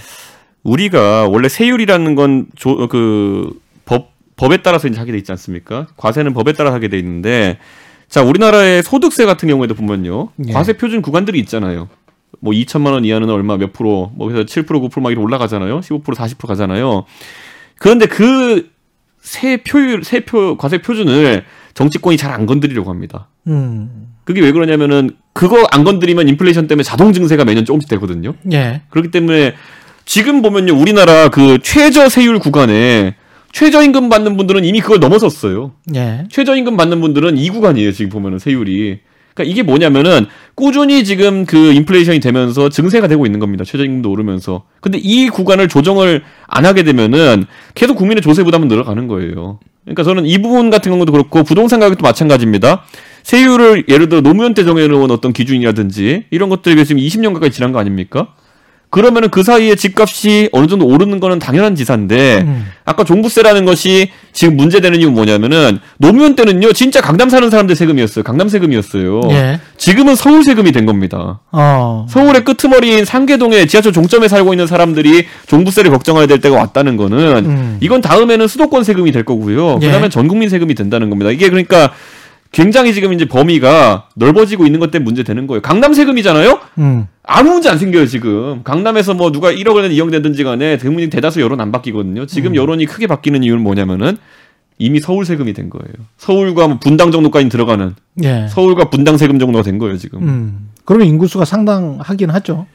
[0.63, 2.47] 우리가 원래 세율이라는 건
[2.89, 3.51] 그
[4.37, 5.87] 법 법에 따라서 이제 하게 돼 있지 않습니까?
[5.97, 7.59] 과세는 법에 따라 하게 돼 있는데
[8.09, 10.53] 자 우리나라의 소득세 같은 경우에도 보면요 예.
[10.53, 11.89] 과세 표준 구간들이 있잖아요.
[12.41, 15.81] 뭐 2천만 원 이하는 얼마 몇 프로 뭐 그래서 7% 9%막 이렇게 올라가잖아요.
[15.81, 17.05] 15% 40% 가잖아요.
[17.79, 18.77] 그런데 그
[19.27, 23.27] 세 표율 세표 과세 표준을 정치권이 잘 안 건드리려고 합니다.
[23.49, 24.15] 음.
[24.23, 28.35] 그게 왜 그러냐면은 그거 안 건드리면 인플레이션 때문에 자동 증세가 매년 조금씩 되거든요.
[28.53, 28.83] 예.
[28.91, 29.55] 그렇기 때문에
[30.05, 33.17] 지금 보면요 우리나라 그 최저 세율 구간에
[33.53, 35.73] 최저임금 받는 분들은 이미 그걸 넘어섰어요.
[35.95, 36.25] 예.
[36.31, 39.01] 최저임금 받는 분들은 이 구간이에요 지금 보면은 세율이.
[39.35, 43.65] 그러니까 이게 뭐냐면은 꾸준히 지금 그 인플레이션이 되면서 증세가 되고 있는 겁니다.
[43.65, 44.65] 최저임금도 오르면서.
[44.81, 47.45] 근데 이 구간을 조정을 안 하게 되면은
[47.75, 49.59] 계속 국민의 조세 부담은 늘어가는 거예요.
[49.85, 52.85] 그러니까 저는 이 부분 같은 경우도 그렇고 부동산 가격도 마찬가지입니다.
[53.23, 57.79] 세율을 예를 들어 노무현 때 정해놓은 어떤 기준이라든지 이런 것들이 지금 20년 가까이 지난 거
[57.79, 58.35] 아닙니까?
[58.97, 62.67] 그러면은 그 사이에 집값이 어느 정도 오르는 거는 당연한 지사인데 음.
[62.87, 68.49] 아까 종부세라는 것이 지금 문제되는 이유는 뭐냐면은 노무현 때는요 진짜 강남 사는 사람들 세금이었어요 강남
[68.49, 69.61] 세금이었어요 예.
[69.77, 72.07] 지금은 서울 세금이 된 겁니다 어.
[72.09, 77.77] 서울의 끄트머리인 상계동에 지하철 종점에 살고 있는 사람들이 종부세를 걱정해야 될 때가 왔다는 거는 음.
[77.81, 79.89] 이건 다음에는 수도권 세금이 될 거고요 예.
[79.89, 81.93] 그다음에 전 국민 세금이 된다는 겁니다 이게 그러니까
[82.53, 87.07] 굉장히 지금 이제 범위가 넓어지고 있는 것 때문에 문제 되는 거예요 강남 세금이잖아요 음.
[87.23, 91.61] 아무 문제 안 생겨요 지금 강남에서 뭐 누가 1억 원에 이용되든지 간에 대국민 대다수 여론
[91.61, 94.17] 안 바뀌거든요 지금 여론이 크게 바뀌는 이유는 뭐냐면은
[94.79, 97.95] 이미 서울 세금이 된 거예요 서울과 뭐 분당 정도까지 들어가는
[98.25, 98.47] 예.
[98.49, 100.71] 서울과 분당 세금 정도가 된 거예요 지금 음.
[100.87, 102.67] 그러면 인구수가 상당하긴 하죠.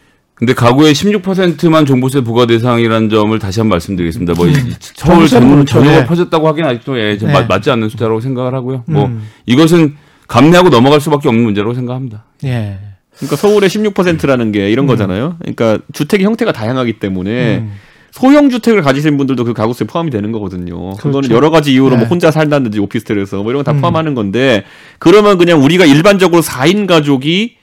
[0.41, 4.33] 근데 가구의 16%만 종부세 부과 대상이라는 점을 다시 한번 말씀드리겠습니다.
[4.33, 4.53] 뭐 이-
[4.95, 5.63] 서울 전.
[5.67, 6.05] 전역을 네.
[6.07, 7.33] 퍼졌다고 하긴 아직도 예, 좀 네.
[7.35, 8.83] 맞- 맞지 않는 숫자라고 생각을 하고요.
[8.87, 9.21] 뭐 음.
[9.45, 9.95] 이것은
[10.27, 12.23] 감내하고 넘어갈 수밖에 없는 문제라고 생각합니다.
[12.45, 12.79] 예.
[13.17, 15.35] 그러니까 서울의 16%라는 게 이런 거잖아요.
[15.41, 17.73] 그러니까 주택의 형태가 다양하기 때문에 음.
[18.09, 20.95] 소형 주택을 가지신 분들도 그 가구수에 포함이 되는 거거든요.
[20.95, 21.35] 그거는 그렇죠.
[21.35, 21.97] 여러 가지 이유로 네.
[21.97, 23.81] 뭐 혼자 살다든지 오피스텔에서 뭐 이런 거다 음.
[23.81, 24.63] 포함하는 건데
[24.97, 27.57] 그러면 그냥 우리가 일반적으로 4인 가족이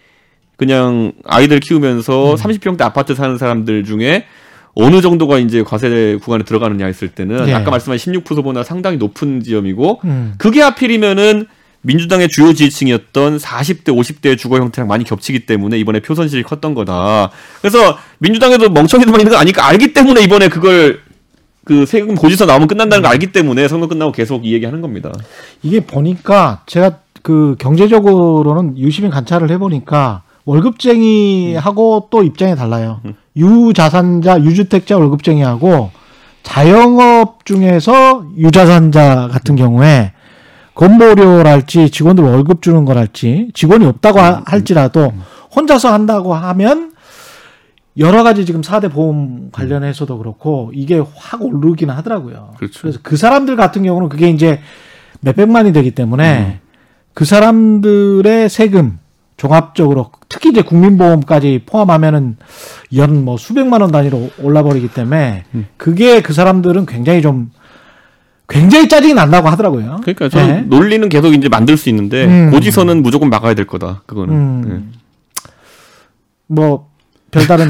[0.58, 2.36] 그냥 아이들 키우면서 음.
[2.36, 4.24] 30평대 아파트 사는 사람들 중에
[4.74, 7.54] 어느 정도가 이제 과세 구간에 들어가느냐 했을 때는 예.
[7.54, 10.34] 아까 말씀하신 16%보다 상당히 높은 지점이고 음.
[10.36, 11.46] 그게 하필이면은
[11.82, 17.30] 민주당의 주요 지지층이었던 40대, 50대의 주거 형태랑 많이 겹치기 때문에 이번에 표선실이 컸던 거다.
[17.60, 21.00] 그래서 민주당에도 멍청이들만 있는 거 아니까 알기 때문에 이번에 그걸
[21.64, 25.12] 그 세금 고지서 나오면 끝난다는 걸 알기 때문에 선거 끝나고 계속 이 얘기 하는 겁니다.
[25.62, 33.00] 이게 보니까 제가 그 경제적으로는 유심히 관찰을 해보니까 월급쟁이하고 또 입장이 달라요.
[33.36, 35.90] 유자산자, 유주택자 월급쟁이하고
[36.42, 40.12] 자영업 중에서 유자산자 같은 경우에
[40.74, 45.12] 건보료랄지 직원들 월급 주는 거랄지 직원이 없다고 하- 할지라도
[45.54, 46.92] 혼자서 한다고 하면
[47.96, 52.52] 여러 가지 지금 4대 보험 관련해서도 그렇고 이게 확 오르기는 하더라고요.
[52.58, 52.80] 그렇죠.
[52.82, 54.60] 그래서 그 사람들 같은 경우는 그게 이제
[55.20, 56.60] 몇백만이 되기 때문에
[57.12, 59.00] 그 사람들의 세금
[59.38, 62.36] 종합적으로 특히 이제 국민보험까지 포함하면은
[62.96, 65.44] 연 뭐 수백만 원 단위로 올라버리기 때문에
[65.76, 67.50] 그게 그 사람들은 굉장히 좀
[68.48, 70.00] 굉장히 짜증이 난다고 하더라고요.
[70.02, 70.60] 그러니까 저는 네.
[70.62, 72.50] 논리는 계속 이제 만들 수 있는데 음.
[72.50, 74.02] 고지서는 무조건 막아야 될 거다.
[74.06, 74.34] 그거는.
[74.34, 74.64] 음.
[74.92, 74.98] 네.
[76.46, 76.88] 뭐
[77.30, 77.68] 별다른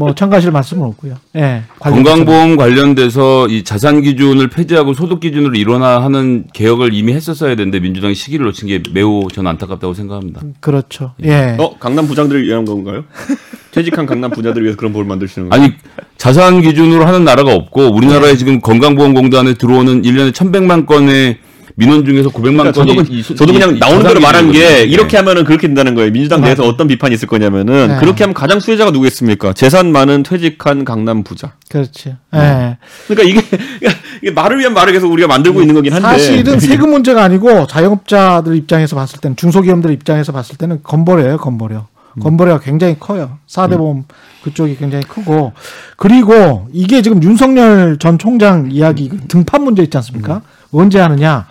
[0.00, 1.16] 뭐 첨가하실 말씀은 없고요.
[1.36, 1.62] 예.
[1.78, 8.46] 건강보험 관련돼서 이 자산 기준을 폐지하고 소득 기준으로 일원화하는 개혁을 이미 했었어야 되는데 민주당이 시기를
[8.46, 10.40] 놓친 게 매우 저는 안타깝다고 생각합니다.
[10.60, 11.12] 그렇죠.
[11.22, 11.54] 예.
[11.58, 13.04] 어 강남 부장들을 위한 건가요?
[13.72, 15.62] 퇴직한 강남 부자들을 위해서 그런 법을 만드시는 거예요?
[15.62, 15.74] 아니
[16.16, 21.36] 자산 기준으로 하는 나라가 없고 우리나라에 지금 건강보험공단에 들어오는 1년에 1,100만 건의
[21.80, 24.20] 민원 중에서 900만 그러니까 저도, 건이 그- 이 소- 저도 이- 그냥 이 나오는 대로
[24.20, 24.84] 말한 게.
[24.84, 25.18] 이렇게 예.
[25.20, 26.10] 하면은 그렇게 된다는 거예요.
[26.12, 27.96] 민주당 내에서 어떤 비판이 있을 거냐면은 네.
[27.98, 29.54] 그렇게 하면 가장 수혜자가 누구겠습니까?
[29.54, 31.52] 재산 많은 퇴직한 강남 부자.
[31.70, 32.14] 그렇지.
[32.34, 32.76] 예.
[33.08, 33.40] 그러니까 이게,
[34.22, 38.54] 이게 말을 위한 말을 계속 우리가 만들고 있는 거긴 한데 사실은 세금 문제가 아니고 자영업자들
[38.56, 41.86] 입장에서 봤을 때는 중소기업들 입장에서 봤을 때는 건보료예요, 건보료.
[42.20, 43.38] 건보료가 굉장히 커요.
[43.48, 44.02] 4대 보험
[44.42, 45.52] 그쪽이 굉장히 크고
[45.96, 50.42] 그리고 이게 지금 윤석열 전 총장 이야기 그 등판 문제 있지 않습니까?
[50.72, 51.46] 언제 하느냐?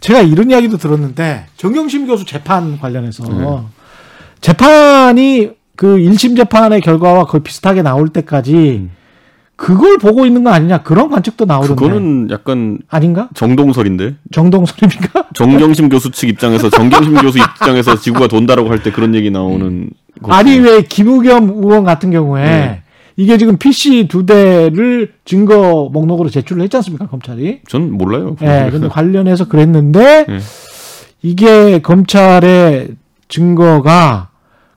[0.00, 3.24] 제가 이런 이야기도 들었는데 정경심 교수 재판 관련해서
[4.40, 8.88] 재판이 그 1심 재판의 결과와 거의 비슷하게 나올 때까지
[9.56, 13.28] 그걸 보고 있는 거 아니냐 그런 관측도 나오던데 그거는 약간 아닌가?
[13.34, 15.28] 정동설인데 정동설입니까?
[15.34, 19.90] 정경심 교수 측 입장에서 정경심 교수 입장에서 지구가 돈다라고 할 때 그런 얘기 나오는
[20.22, 20.32] 거.
[20.32, 22.82] 아니 왜 김우겸 의원 같은 경우에 네.
[23.16, 27.60] 이게 지금 PC 두 대를 증거 목록으로 제출을 했지 않습니까 검찰이?
[27.68, 28.36] 전 몰라요.
[28.42, 30.38] 예, 근데 관련해서 그랬는데 네.
[31.22, 32.88] 이게 검찰의
[33.28, 34.30] 증거가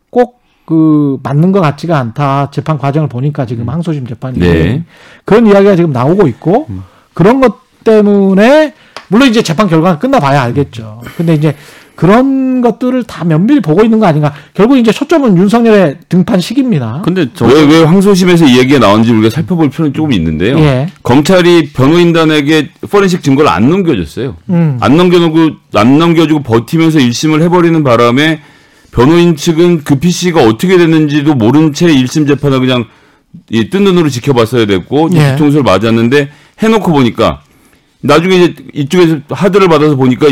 [0.10, 2.52] 꼭 그 맞는 것 같지가 않다.
[2.52, 4.84] 재판 과정을 보니까 지금 항소심 재판이 네.
[5.24, 6.68] 그런 이야기가 지금 나오고 있고
[7.14, 8.74] 그런 것 때문에
[9.08, 11.02] 물론 이제 재판 결과가 끝나봐야 알겠죠.
[11.16, 11.56] 근데 이제
[11.98, 14.32] 그런 것들을 다 면밀히 보고 있는 거 아닌가?
[14.54, 17.02] 결국 이제 초점은 윤석열의 등판 시기입니다.
[17.04, 20.60] 근데 저 왜, 왜 항소심에서 이 얘기가 나오는지 우리가 살펴볼 필요는 조금 있는데요.
[20.60, 20.88] 예.
[21.02, 24.36] 검찰이 변호인단에게 포렌식 증거를 안 넘겨줬어요.
[24.52, 24.78] 음.
[24.80, 28.42] 안 넘겨놓고 안 넘겨주고 버티면서 1심을 해버리는 바람에
[28.92, 32.86] 변호인 측은 그 PC가 어떻게 됐는지도 모른 채 1심 재판을 그냥
[33.50, 35.32] 이 뜬 눈으로 지켜봤어야 됐고 예.
[35.32, 36.30] 뒤통수를 맞았는데
[36.62, 37.42] 해놓고 보니까
[38.02, 40.28] 나중에 이제 이쪽에서 하드를 받아서 보니까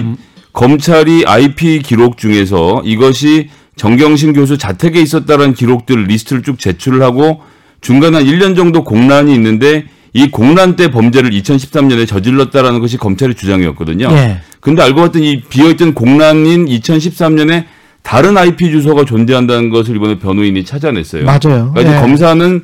[0.55, 7.41] 검찰이 IP 기록 중에서 이것이 정경심 교수 자택에 있었다는 기록들 리스트를 쭉 제출을 하고
[7.81, 9.83] 중간에 한 1년 정도 공란이 있는데
[10.13, 14.07] 이 공란 때 범죄를 2013년에 저질렀다라는 것이 검찰의 주장이었거든요.
[14.11, 14.39] 예.
[14.61, 17.65] 근데 알고 봤더니 이 비어있던 공란인 2013년에
[18.01, 21.25] 다른 IP 주소가 존재한다는 것을 이번에 변호인이 찾아냈어요.
[21.25, 21.73] 맞아요.
[21.73, 21.99] 그러니까 예.
[21.99, 22.63] 검사는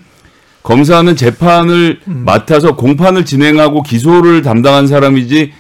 [0.64, 5.52] 검사는 재판을 맡아서 공판을 진행하고 기소를 담당한 사람이지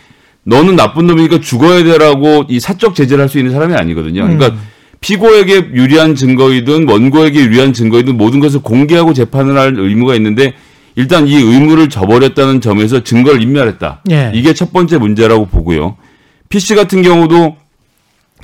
[0.44, 4.24] 너는 나쁜 놈이니까 죽어야 되라고 이 사적 제재를 할 수 있는 사람이 아니거든요.
[4.24, 4.60] 그러니까 음.
[5.02, 10.54] 피고에게 유리한 증거이든 원고에게 유리한 증거이든 모든 것을 공개하고 재판을 할 의무가 있는데
[10.96, 14.02] 일단 이 의무를 저버렸다는 점에서 증거를 인멸했다.
[14.12, 14.32] 예.
[14.36, 15.96] 이게 첫 번째 문제라고 보고요.
[16.50, 17.56] PC 같은 경우도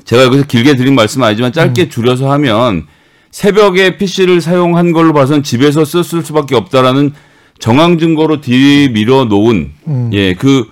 [0.06, 1.90] 제가 여기서 길게 드린 말씀은 아니지만 짧게 음.
[1.90, 2.86] 줄여서 하면
[3.32, 7.12] 새벽에 PC를 사용한 걸로 봐선 집에서 썼을 수밖에 없다라는
[7.60, 10.10] 정황 증거로 디밀어 놓은 음.
[10.14, 10.68] 예, 그,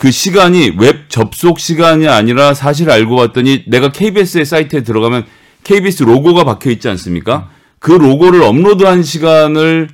[0.00, 5.26] 그 시간이 웹 접속 시간이 아니라 사실 알고 봤더니 내가 KBS의 사이트에 들어가면
[5.62, 7.50] KBS 로고가 박혀 있지 않습니까?
[7.78, 9.90] 그 로고를 업로드한 시간을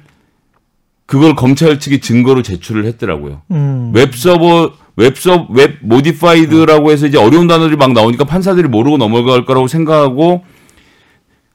[1.07, 3.43] 그걸 검찰 측이 증거로 제출을 했더라고요.
[3.51, 3.91] 음.
[3.97, 9.67] 웹 서버 웹서 web modified라고 해서 이제 어려운 단어들이 막 나오니까 판사들이 모르고 넘어갈 거라고
[9.67, 10.45] 생각하고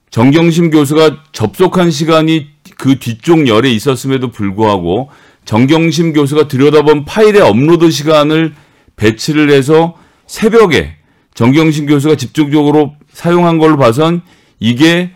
[0.09, 2.47] 정경심 교수가 접속한 시간이
[2.77, 5.09] 그 뒤쪽 열에 있었음에도 불구하고
[5.45, 8.53] 정경심 교수가 들여다본 파일의 업로드 시간을
[8.95, 9.95] 배치를 해서
[10.27, 10.95] 새벽에
[11.33, 14.21] 정경심 교수가 집중적으로 사용한 걸로 봐선
[14.59, 15.11] 이게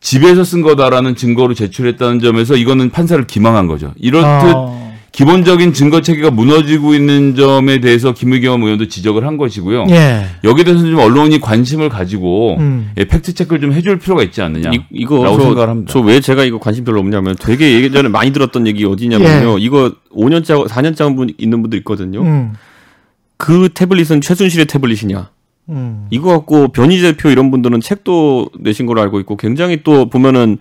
[0.00, 3.92] 집에서 쓴 거다라는 증거로 제출했다는 점에서 이거는 판사를 기망한 거죠.
[3.96, 4.89] 이렇듯 아.
[5.12, 9.86] 기본적인 증거 체계가 무너지고 있는 점에 대해서 김의겸 의원도 지적을 한 것이고요.
[9.90, 10.26] 예.
[10.44, 12.92] 여기에 대해서는 좀 언론이 관심을 가지고 음.
[12.96, 14.70] 예, fact check를 좀 해줄 필요가 있지 않느냐.
[14.72, 15.92] 이, 이거 라고 저, 생각을 합니다.
[15.92, 19.58] 저 왜 제가 이거 관심 별로 없냐면 되게 예전에 많이 들었던 얘기 어디냐면요.
[19.58, 19.62] 예.
[19.62, 22.22] 이거 5년째 4년째 분 있는 분들 있거든요.
[22.22, 22.52] 음.
[23.36, 25.30] 그 태블릿은 최순실의 태블릿이냐?
[25.70, 26.06] 음.
[26.10, 30.58] 이거 갖고 변희 대표 이런 분들은 책도 내신 걸로 알고 있고 굉장히 또 보면은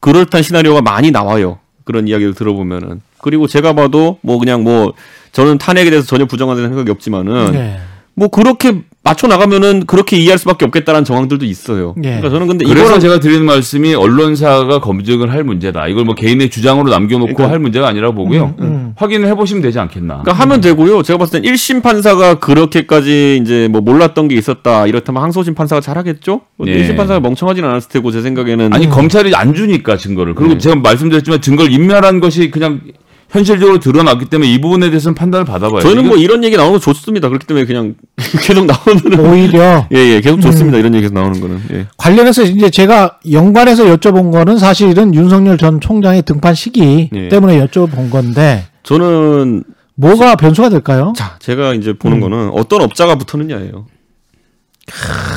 [0.00, 1.58] 그럴듯한 시나리오가 많이 나와요.
[1.88, 4.92] 그런 이야기를 들어보면은 그리고 제가 봐도 뭐 그냥 뭐
[5.32, 7.80] 저는 탄핵에 대해서 전혀 부정하는 생각이 없지만은 예.
[8.12, 11.94] 뭐 그렇게 맞춰 나가면은 그렇게 이해할 수밖에 없겠다라는 정황들도 있어요.
[11.98, 12.08] 예.
[12.08, 15.88] 그러니까 저는 근데 그래서 이거는 제가 드리는 말씀이 언론사가 검증을 할 문제다.
[15.88, 18.54] 이걸 뭐 개인의 주장으로 남겨놓고 그러니까- 할 문제가 아니라 보고요.
[18.58, 18.92] 음, 음.
[18.96, 20.22] 확인을 해보시면 되지 않겠나.
[20.22, 21.02] 그러니까 하면 되고요.
[21.02, 24.86] 제가 봤을 땐 1심 판사가 그렇게까지 이제 뭐 몰랐던 게 있었다.
[24.86, 26.42] 이렇다면 항소심 판사가 잘하겠죠?
[26.66, 26.82] 예.
[26.82, 30.34] 1심 판사가 멍청하진 않았을 테고 제 생각에는 아니 검찰이 안 주니까 증거를.
[30.34, 30.58] 그리고 네.
[30.58, 32.80] 제가 말씀드렸지만 증거를 인멸한 것이 그냥
[33.30, 35.80] 현실적으로 드러났기 때문에 이 부분에 대해서는 판단을 받아봐요.
[35.80, 37.28] 저는 뭐 이런 얘기 나오는 거 좋습니다.
[37.28, 37.94] 그렇기 때문에 그냥
[38.42, 40.78] 계속 나오는 오히려 예, 예, 계속 좋습니다.
[40.78, 41.60] 이런 얘기 계속 나오는 거는.
[41.72, 41.86] 예.
[41.98, 47.28] 관련해서 이제 제가 연관해서 여쭤본 거는 사실은 윤석열 전 총장의 등판 시기 예.
[47.28, 49.64] 때문에 여쭤본 건데 저는
[49.94, 51.12] 뭐가 변수가 될까요?
[51.16, 52.20] 자, 제가 이제 보는 음.
[52.22, 53.86] 거는 어떤 업자가 붙었느냐예요.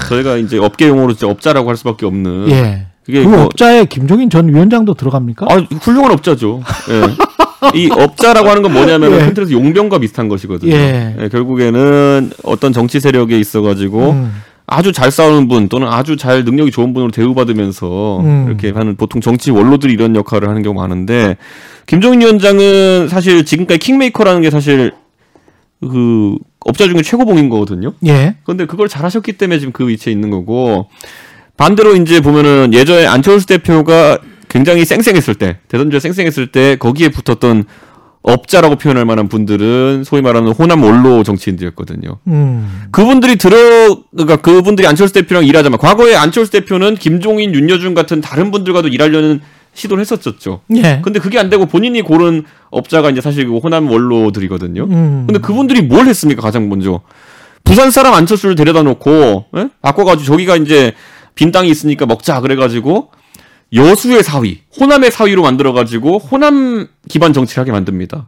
[0.08, 2.50] 저희가 이제 업계 용어로 이제 업자라고 할 수밖에 없는.
[2.52, 2.88] 예.
[3.06, 5.48] 그게 그 뭐- 업자에 김종인 전 위원장도 들어갑니까?
[5.50, 6.62] 아, 훌륭한 업자죠.
[6.90, 7.02] 예.
[7.74, 9.26] 이 업자라고 하는 건 뭐냐면 예.
[9.26, 10.74] 큰 틀에서 용병과 비슷한 것이거든요.
[10.74, 11.16] 예.
[11.20, 14.32] 예, 결국에는 어떤 정치 세력에 있어가지고 음.
[14.66, 18.46] 아주 잘 싸우는 분 또는 아주 잘 능력이 좋은 분으로 대우받으면서 음.
[18.48, 21.38] 이렇게 하는 보통 정치 원로들이 이런 역할을 하는 경우가 많은데
[21.86, 24.94] 김종인 위원장은 사실 지금까지 킹메이커라는 게 사실
[25.82, 27.94] 그 업자 중에 최고봉인 거거든요.
[28.06, 28.36] 예.
[28.44, 30.88] 근데 그걸 잘하셨기 때문에 지금 그 위치에 있는 거고
[31.58, 34.20] 반대로 이제 보면은 예전에 안철수 대표가
[34.52, 37.64] 굉장히 쌩쌩했을 때 대선주에 쌩쌩했을 때 거기에 붙었던
[38.22, 42.20] 업자라고 표현할 만한 분들은 소위 말하는 호남 원로 정치인들이었거든요.
[42.28, 42.84] 음.
[42.92, 48.90] 그분들이 들어 그러니까 그분들이 안철수 대표랑 일하자면 과거에 안철수 대표는 김종인, 윤여준 같은 다른 분들과도
[48.90, 49.40] 일하려는
[49.74, 50.62] 시도를 했었었죠.
[50.76, 51.00] 예.
[51.02, 54.84] 근데 그게 안 되고 본인이 고른 업자가 이제 사실 그 호남 원로들이거든요.
[54.84, 55.24] 음.
[55.28, 56.42] 근데 그분들이 뭘 했습니까?
[56.42, 57.00] 가장 먼저
[57.64, 59.70] 부산 사람 안철수를 데려다 놓고 예?
[59.82, 60.94] 바꿔가지고 저기가 이제
[61.36, 63.12] 빈 땅이 있으니까 먹자 그래가지고
[63.74, 68.28] 여수의 사위, 호남의 사위로 만들어가지고 호남 기반 정치를 하게 만듭니다.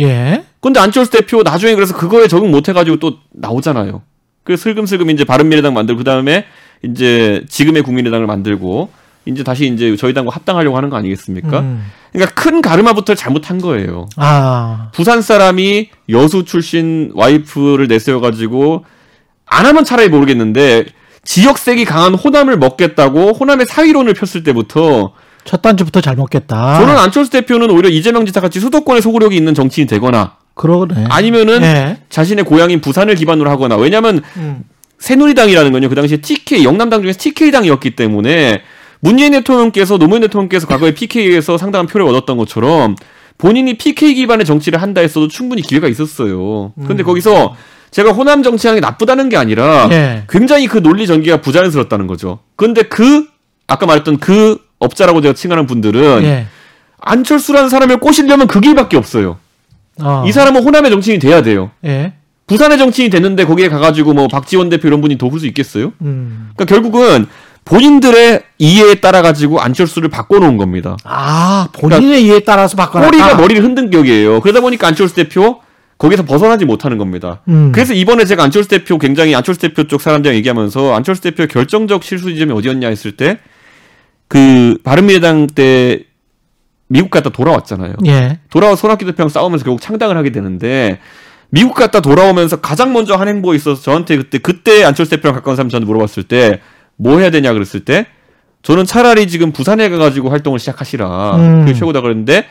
[0.00, 0.44] 예.
[0.60, 4.02] 근데 안철수 대표 나중에 그래서 그거에 적응 못 해가지고 또 나오잖아요.
[4.42, 6.44] 그래서 슬금슬금 이제 바른미래당 만들고 그 다음에
[6.82, 8.90] 이제 지금의 국민의당을 만들고
[9.26, 11.60] 이제 다시 이제 저희 당과 합당하려고 하는 거 아니겠습니까?
[11.60, 11.84] 음.
[12.12, 14.08] 그러니까 큰 가르마부터 잘못한 거예요.
[14.16, 14.90] 아.
[14.94, 18.84] 부산 사람이 여수 출신 와이프를 내세워가지고
[19.46, 20.86] 안 하면 차라리 모르겠는데
[21.24, 25.12] 지역색이 강한 호남을 먹겠다고 호남의 사위론을 폈을 때부터
[25.44, 26.78] 첫 단추부터 잘 먹겠다.
[26.78, 31.06] 저는 안철수 대표는 오히려 이재명 지사 같이 수도권에 소구력이 있는 정치인이 되거나 그러네.
[31.08, 31.98] 아니면은 예.
[32.10, 34.64] 자신의 고향인 부산을 기반으로 하거나 왜냐하면 음.
[34.98, 38.62] 새누리당이라는 건요 그 당시에 TK 영남당 중에 TK당이었기 때문에
[39.00, 42.96] 문재인 대통령께서 노무현 대통령께서 과거에 PK에서 상당한 표를 얻었던 것처럼
[43.38, 46.74] 본인이 PK 기반의 정치를 한다 했어도 충분히 기회가 있었어요.
[46.86, 47.54] 근데 거기서
[47.90, 50.24] 제가 호남 정치하는 게 나쁘다는 게 아니라 예.
[50.28, 52.38] 굉장히 그 논리 전개가 부자연스럽다는 거죠.
[52.56, 53.26] 근데 그
[53.66, 56.46] 아까 말했던 그 업자라고 제가 칭하는 분들은 예.
[57.00, 59.38] 안철수라는 사람을 꼬시려면 그 길밖에 없어요.
[60.00, 60.24] 어.
[60.26, 61.70] 이 사람은 호남의 정치인이 돼야 돼요.
[61.84, 62.14] 예.
[62.46, 65.92] 부산의 정치인이 됐는데 거기에 가가지고 뭐 박지원 대표 이런 분이 도울 수 있겠어요?
[66.00, 66.50] 음.
[66.56, 67.26] 그러니까 결국은
[67.64, 70.96] 본인들의 이해에 따라 가지고 안철수를 바꿔놓은 겁니다.
[71.04, 73.10] 아, 본인의 이해에 따라서 바꿔놨다.
[73.10, 74.40] 꼬리가 머리를 흔든 격이에요.
[74.40, 75.60] 그러다 보니까 안철수 대표
[76.00, 77.42] 거기서 벗어나지 못하는 겁니다.
[77.48, 77.70] 음.
[77.72, 82.32] 그래서 이번에 제가 안철수 대표 굉장히 안철수 대표 쪽 사람들이랑 얘기하면서 안철수 대표의 결정적 실수
[82.32, 83.38] 지점이 어디였냐 했을 때
[84.28, 86.04] 그 바른미래당 때
[86.86, 87.94] 미국 갔다 돌아왔잖아요.
[88.06, 88.38] 예.
[88.48, 91.00] 돌아와 손학규 대표랑 싸우면서 결국 창당을 하게 되는데
[91.50, 95.68] 미국 갔다 돌아오면서 가장 먼저 한 행보에 있어서 저한테 그때 그때 안철수 대표랑 가까운 사람
[95.68, 96.60] 저한테 물어봤을 때
[97.02, 98.06] 뭐 해야 되냐 그랬을 때
[98.62, 101.60] 저는 차라리 지금 부산에 가가지고 활동을 시작하시라 음.
[101.64, 102.44] 그게 최고다 그랬는데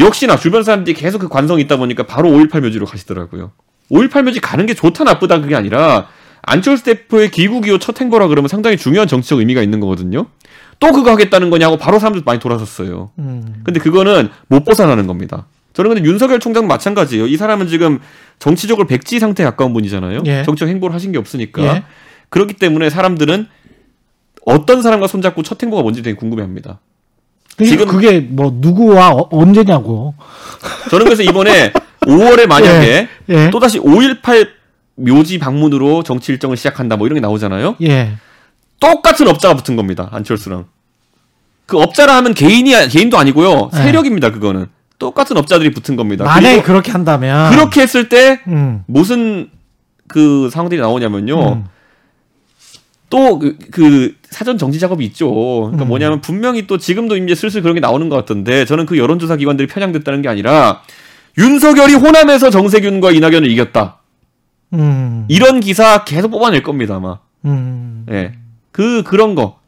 [0.00, 3.52] 역시나 주변 사람들이 계속 그 관성이 있다 보니까 바로 5.18 묘지로 가시더라고요.
[3.90, 6.08] 5.18 묘지 가는 게 좋다 나쁘다 그게 아니라
[6.42, 10.26] 안철수 대표의 기구기호 첫 행보라 그러면 상당히 중요한 정치적 의미가 있는 거거든요.
[10.78, 13.10] 또 그거 하겠다는 거냐고 바로 사람들 많이 돌아섰어요.
[13.18, 13.60] 음.
[13.64, 15.46] 근데 그거는 못 벗어나는 겁니다.
[15.74, 17.26] 저는 근데 윤석열 총장 마찬가지예요.
[17.26, 18.00] 이 사람은 지금
[18.38, 20.22] 정치적으로 백지 상태에 가까운 분이잖아요.
[20.26, 20.42] 예.
[20.44, 21.62] 정치적 행보를 하신 게 없으니까.
[21.62, 21.84] 예.
[22.30, 23.46] 그렇기 때문에 사람들은
[24.46, 26.80] 어떤 사람과 손잡고 첫 행보가 뭔지 되게 궁금해합니다.
[27.58, 30.14] 지금 지금- 그게 뭐 누구와 어- 언제냐고.
[30.90, 31.72] 저는 그래서 이번에
[32.02, 33.34] 5월에 만약에 예.
[33.34, 33.50] 예.
[33.50, 34.48] 또다시 5.18
[34.96, 37.76] 묘지 방문으로 정치 일정을 시작한다 뭐 이런 게 나오잖아요.
[37.82, 38.12] 예.
[38.80, 40.08] 똑같은 업자가 붙은 겁니다.
[40.12, 40.66] 안철수랑.
[41.66, 43.70] 그 업자라 하면 개인이 개인도 아니고요.
[43.72, 43.82] 네.
[43.84, 44.30] 세력입니다.
[44.32, 44.66] 그거는
[44.98, 46.24] 똑같은 업자들이 붙은 겁니다.
[46.24, 48.82] 만약에 그렇게 한다면 그렇게 했을 때 음.
[48.86, 49.50] 무슨
[50.08, 51.52] 그 상황들이 나오냐면요.
[51.52, 51.64] 음.
[53.10, 55.28] 또그 그 사전 정치 작업이 있죠.
[55.32, 55.88] 그러니까 음.
[55.88, 59.66] 뭐냐면 분명히 또 지금도 이제 슬슬 그런 게 나오는 것 같던데 저는 그 여론조사 기관들이
[59.68, 60.80] 편향됐다는 게 아니라
[61.36, 63.98] 윤석열이 호남에서 정세균과 이낙연을 이겼다.
[64.74, 65.24] 음.
[65.28, 67.18] 이런 기사 계속 뽑아낼 겁니다 아마.
[67.44, 68.06] 음.
[68.10, 68.32] 예.
[68.72, 69.58] 그 그런 거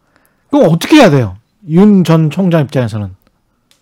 [0.51, 1.37] 그럼 어떻게 해야 돼요?
[1.69, 3.09] 윤 전 총장 입장에서는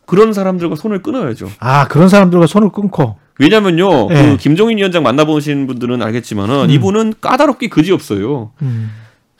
[0.06, 1.50] 그런 사람들과 손을 끊어야죠.
[1.60, 4.08] 아 그런 사람들과 손을 끊고 왜냐면요.
[4.10, 4.14] 예.
[4.14, 6.70] 그 김종인 위원장 만나보신 분들은 알겠지만은 음.
[6.70, 8.52] 이분은 까다롭게 그지 없어요.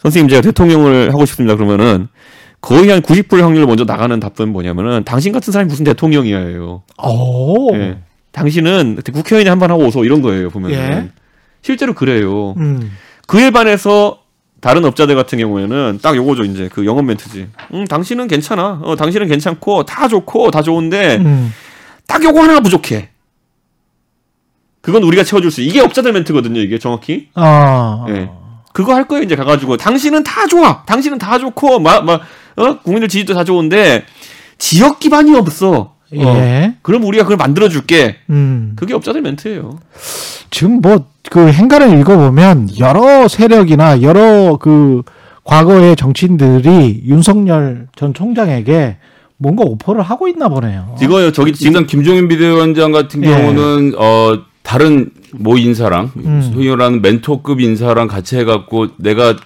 [0.00, 0.02] 음.
[0.02, 1.56] 선생님 제가 대통령을 하고 싶습니다.
[1.56, 2.08] 그러면은
[2.60, 6.82] 거의 한 90% 확률로 먼저 나가는 답변은 뭐냐면은 당신 같은 사람이 무슨 대통령이야예요.
[7.02, 7.74] 오.
[7.76, 7.98] 예.
[8.32, 11.08] 당신은 국회의원이 한 번 하고 오소 이런 거예요 보면은 예.
[11.62, 12.54] 실제로 그래요.
[12.58, 12.90] 음.
[13.26, 14.18] 그에 반해서
[14.60, 17.48] 다른 업자들 같은 경우에는 딱 요거죠 이제 그 영업 멘트지.
[17.74, 18.80] 음 당신은 괜찮아.
[18.84, 21.52] 어 당신은 괜찮고 다 좋고 다 좋은데 음.
[22.06, 23.08] 딱 요거 하나가 부족해.
[24.82, 25.60] 그건 우리가 채워줄 수.
[25.62, 27.28] 이게 업자들 멘트거든요 이게 정확히.
[27.34, 28.04] 아.
[28.10, 28.30] 예.
[28.72, 30.82] 그거 할 거예요 이제 가가지고 당신은 다 좋아.
[30.84, 32.20] 당신은 다 좋고 막막
[32.56, 32.78] 어?
[32.82, 34.04] 국민들 지지도 다 좋은데
[34.58, 35.94] 지역 기반이 없어.
[36.12, 36.24] 예.
[36.24, 36.74] 어.
[36.82, 38.16] 그럼 우리가 그걸 만들어 줄게.
[38.30, 38.72] 음.
[38.76, 39.78] 그게 업자들 멘트예요.
[40.50, 45.02] 지금 뭐 그 행간을 읽어보면 여러 세력이나 여러 그
[45.44, 48.96] 과거의 정치인들이 윤석열 전 총장에게
[49.36, 50.96] 뭔가 오퍼를 하고 있나 보네요.
[51.00, 53.28] 이거요 저기 지금 김종인 비대위원장 같은 예.
[53.28, 56.50] 경우는 어 다른 모 인사랑 음.
[56.52, 59.36] 소위 말하는 멘토급 인사랑 같이 해갖고 내가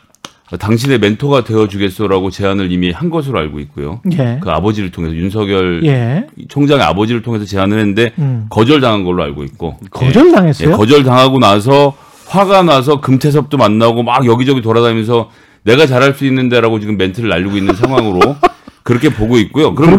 [0.59, 4.01] 당신의 멘토가 되어주겠소라고 제안을 이미 한 것으로 알고 있고요.
[4.13, 4.39] 예.
[4.41, 6.27] 그 아버지를 통해서 윤석열 예.
[6.49, 8.47] 총장의 아버지를 통해서 제안을 했는데 음.
[8.51, 10.71] 거절당한 걸로 알고 있고 거절당했어요?
[10.71, 15.31] 예, 거절당하고 나서 화가 나서 금태섭도 만나고 막 여기저기 돌아다니면서
[15.65, 18.37] 내가 잘할 수 있는데라고 지금 멘트를 날리고 있는 상황으로
[18.85, 19.75] 그렇게 보고 있고요.
[19.75, 19.99] 그럼?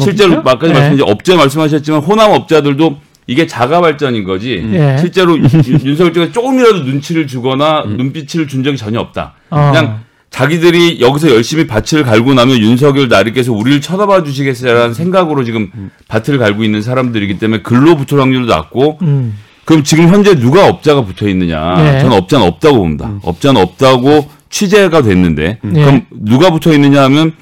[0.00, 0.72] 실제로 아까 예.
[0.72, 2.96] 말씀드린 업자 말씀하셨지만 호남 업자들도
[3.26, 4.64] 이게 자가 발전인 거지.
[4.72, 4.96] 예.
[4.98, 5.44] 실제로 윤-
[5.84, 9.34] 윤석열 쪽에 조금이라도 눈치를 주거나 눈빛을 준 적이 전혀 없다.
[9.50, 9.70] 어.
[9.72, 10.00] 그냥
[10.30, 15.70] 자기들이 여기서 열심히 밭을 갈고 나면 윤석열 나리께서 우리를 쳐다봐 주시겠어라는 생각으로 지금
[16.08, 19.36] 밭을 갈고 있는 사람들이기 때문에 글로 붙을 확률도 낮고 음.
[19.64, 21.76] 그럼 지금 현재 누가 업자가 붙어 있느냐?
[21.82, 22.00] 네.
[22.00, 23.18] 저는 업자는 없다고 봅니다.
[23.22, 25.84] 업자는 없다고 취재가 됐는데 네.
[25.84, 27.32] 그럼 누가 붙어 있느냐 하면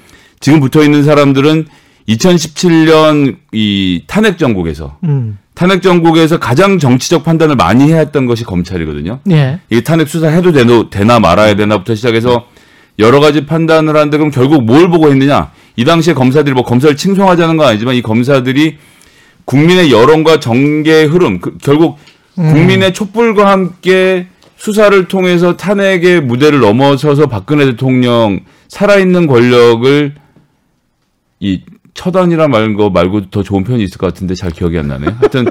[0.40, 1.66] 지금 붙어 있는 사람들은
[2.08, 5.38] 2017년 이 탄핵 정국에서 음.
[5.54, 9.20] 탄핵 정국에서 가장 정치적 판단을 많이 해야 했던 것이 검찰이거든요.
[9.30, 9.60] 예.
[9.70, 12.46] 이 탄핵 수사 해도 되나, 되나 말아야 되나부터 시작해서
[12.98, 15.52] 여러 가지 판단을 하는데 그럼 결국 뭘 보고 했느냐?
[15.76, 18.78] 이 당시에 검사들이 뭐 검사를 칭송하자는 건 아니지만 이 검사들이
[19.44, 21.98] 국민의 여론과 정계의 흐름, 그, 결국
[22.34, 24.26] 국민의 촛불과 함께
[24.56, 30.14] 수사를 통해서 탄핵의 무대를 넘어서서 박근혜 대통령 살아있는 권력을
[31.40, 31.60] 이
[31.94, 35.06] 처단이라 말거 말고 더 좋은 표현이 있을 것 같은데 잘 기억이 안 나네.
[35.18, 35.46] 하여튼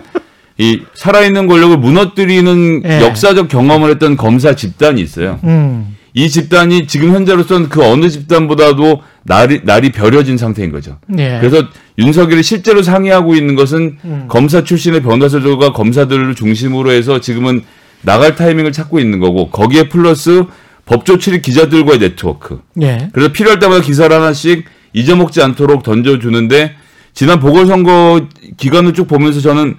[0.58, 3.02] 이 살아있는 권력을 무너뜨리는 예.
[3.02, 5.40] 역사적 경험을 했던 검사 집단이 있어요.
[5.46, 5.96] 음.
[6.14, 11.00] 이 집단이 지금 현재로서는 그 어느 집단보다도 날이, 날이 벼려진 상태인 거죠.
[11.18, 11.40] 예.
[11.40, 11.68] 그래서
[11.98, 14.26] 윤석열이 실제로 상의하고 있는 것은 음.
[14.28, 17.64] 검사 출신의 변호사들과 검사들을 중심으로 해서 지금은
[18.02, 20.44] 나갈 타이밍을 찾고 있는 거고 거기에 플러스
[20.86, 22.60] 법조 출입 기자들과의 네트워크.
[22.82, 23.10] 예.
[23.14, 26.76] 그래서 필요할 때마다 기사를 하나씩 잊어먹지 않도록 던져주는데
[27.14, 28.28] 지난 보궐선거
[28.58, 29.76] 기간을 쭉 보면서 저는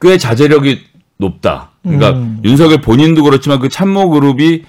[0.00, 0.80] 꽤 자제력이
[1.18, 1.70] 높다.
[1.82, 2.40] 그러니까 음.
[2.44, 4.62] 윤석열 본인도 그렇지만 그 참모 그룹이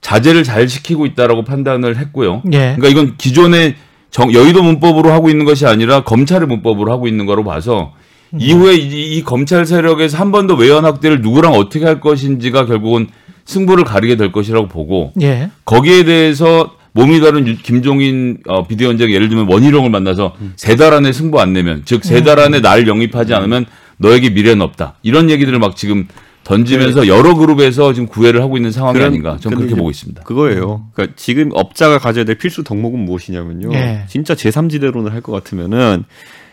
[0.00, 2.42] 자제를 잘 시키고 있다라고 판단을 했고요.
[2.52, 2.74] 예.
[2.76, 3.76] 그러니까 이건 기존의
[4.10, 7.94] 정- 여의도 문법으로 하고 있는 것이 아니라 검찰의 문법으로 하고 있는 거로 봐서
[8.34, 8.38] 음.
[8.40, 13.06] 이후에 이, 이 검찰 세력에서 한 번 더 외연 확대를 누구랑 어떻게 할 것인지가 결국은
[13.46, 15.50] 승부를 가리게 될 것이라고 보고 예.
[15.64, 21.40] 거기에 대해서 몸이 다른 유- 김종인 어, 비대위원장이 예를 들면 원희룡을 만나서 세달 안에 승부
[21.40, 23.66] 안 내면 즉 세 달 안에 날 영입하지 않으면
[23.98, 26.06] 너에게 미래는 없다 이런 얘기들을 막 지금
[26.44, 30.22] 던지면서 여러 그룹에서 지금 구애를 하고 있는 상황이 그런- 아닌가 저는 그렇게 보고 있습니다.
[30.22, 30.86] 그거예요.
[30.92, 33.70] 그러니까 지금 업자가 가져야 될 필수 덕목은 무엇이냐면요.
[33.74, 34.04] 예.
[34.08, 36.04] 진짜 제3지대론을 할 것 같으면은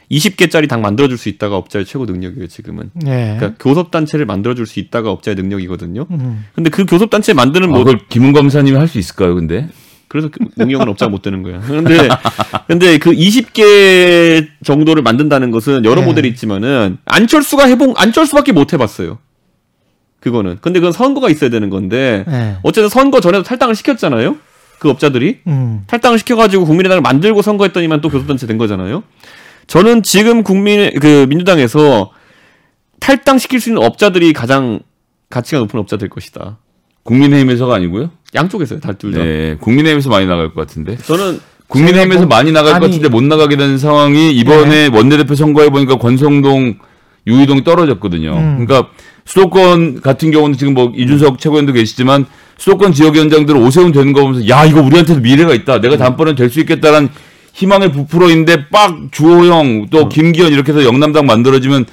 [0.10, 2.89] 20개짜리 당 만들어줄 수 있다가 업자의 최고 능력이에요 지금은.
[3.06, 3.36] 예.
[3.38, 6.06] 그러니까 교섭단체를 만들어줄 수 있다가 업자의 능력이거든요.
[6.10, 6.46] 음.
[6.56, 9.68] 근데 그 교섭단체 만드는 아, 뭐 그걸 김은 검사님이 할 수 있을까요, 근데?
[10.12, 11.62] 그래서 그 능력은 업자가 못 되는 거야.
[11.62, 12.09] 근데
[12.68, 16.05] 근데 그 20개 정도를 만든다는 것은 여러 네.
[16.05, 19.20] 모델이 있지만은 안철수가 해본 안철수밖에 못 해봤어요.
[20.20, 20.57] 그거는.
[20.59, 22.57] 근데 그건 선거가 있어야 되는 건데 예.
[22.62, 24.36] 어쨌든 선거 전에도 탈당을 시켰잖아요.
[24.80, 25.84] 그 업자들이 음.
[25.88, 29.03] 탈당을 시켜가지고 국민의당을 만들고 선거했더니만 또 교섭단체 된 거잖아요.
[29.68, 32.12] 저는 지금 국민 그 민주당에서
[32.99, 34.82] 탈당시킬 수 있는 업자들이 가장
[35.30, 36.57] 가치가 높은 업자 될 것이다.
[37.03, 38.12] 국민의힘에서가 아니고요?
[38.36, 39.19] 양쪽에서요, 다둘 다.
[39.23, 40.97] 네, 국민의힘에서 많이 나갈 것 같은데.
[40.97, 45.69] 저는 국민의힘에서 뭐- 많이 나갈 아니- 것 같은데 못 나가게 된 상황이 이번에 원내대표 선거해
[45.69, 46.75] 보니까 권성동,
[47.27, 48.32] 유희동이 떨어졌거든요.
[48.34, 48.65] 음.
[48.65, 48.89] 그러니까
[49.25, 52.25] 수도권 같은 경우는 지금 뭐 이준석 최고위원도 계시지만
[52.57, 55.82] 수도권 지역위원장들 오세훈 되는 거 보면서 야 이거 우리한테도 미래가 있다.
[55.82, 57.09] 내가 다음번엔 될 수 있겠다라는
[57.53, 61.86] 희망을 부풀어 있는데 빡 주호영 또 김기현 이렇게 해서 영남당 만들어지면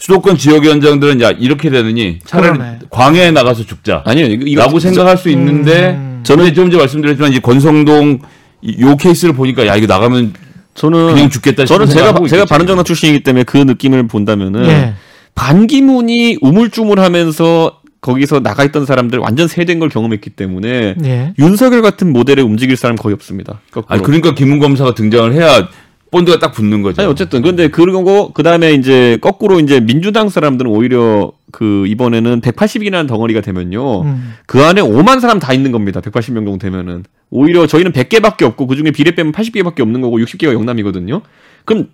[0.00, 2.78] 수도권 지역 위원장들은 야 이렇게 되느니 차라리 그러네.
[2.88, 4.02] 광해에 나가서 죽자.
[4.06, 6.20] 아니요, 이거, 이거 라고 생각할 수 있는데 음.
[6.24, 8.18] 저는 좀 전에 말씀드렸지만 이 권성동
[8.62, 10.32] 이- 요 케이스를 보니까 야 이거 나가면
[10.74, 14.94] 저는 그냥 죽겠다 저는 제가 제가 바른정당 출신이기 때문에 그 느낌을 본다면은 예.
[15.34, 21.34] 반기문이 우물쭈물하면서 거기서 나가 있던 사람들 완전 세된 걸 경험했기 때문에 예.
[21.38, 23.60] 윤석열 같은 모델에 움직일 사람 거의 없습니다.
[23.70, 23.94] 거꾸로.
[23.94, 25.68] 아니 그러니까 김문 검사가 등장을 해야
[26.10, 27.02] 본드가 딱 붙는 거죠.
[27.02, 27.42] 아니 어쨌든.
[27.42, 34.02] 근데 그러고 그 다음에 이제 거꾸로 이제 민주당 사람들은 오히려 그 이번에는 180이라는 덩어리가 되면요.
[34.02, 34.34] 음.
[34.46, 36.00] 그 안에 5만 사람 다 있는 겁니다.
[36.00, 37.04] 180명 정도 되면은.
[37.30, 41.22] 오히려 저희는 100개밖에 없고 그 중에 비례 빼면 80개밖에 없는 거고 60개가 영남이거든요.
[41.64, 41.88] 그럼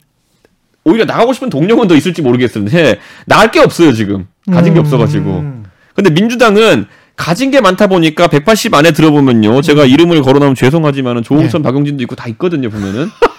[0.84, 4.26] 오히려 나가고 싶은 동료는 더 있을지 모르겠는데 나갈 게 없어요 지금.
[4.50, 4.82] 가진 게 음.
[4.82, 5.44] 없어가지고.
[5.94, 6.86] 근데 민주당은
[7.16, 9.62] 가진 게 많다 보니까 180 안에 들어보면요.
[9.62, 11.62] 제가 이름을 거론하면 죄송하지만 은 조홍천 예.
[11.62, 13.08] 박용진도 있고 다 있거든요 보면은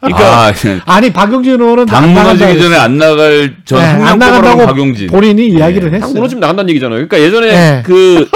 [0.00, 0.52] 그러니까 아,
[0.86, 5.08] 아니 박용진 의원은 당 무너지기 전에 안 나갈 전 네, 한안 나간다고 박용진.
[5.08, 6.14] 본인이 이야기를 당 했어요.
[6.14, 7.08] 무너지면 나간다는 얘기잖아요.
[7.08, 7.82] 그러니까 예전에 예.
[7.84, 8.28] 그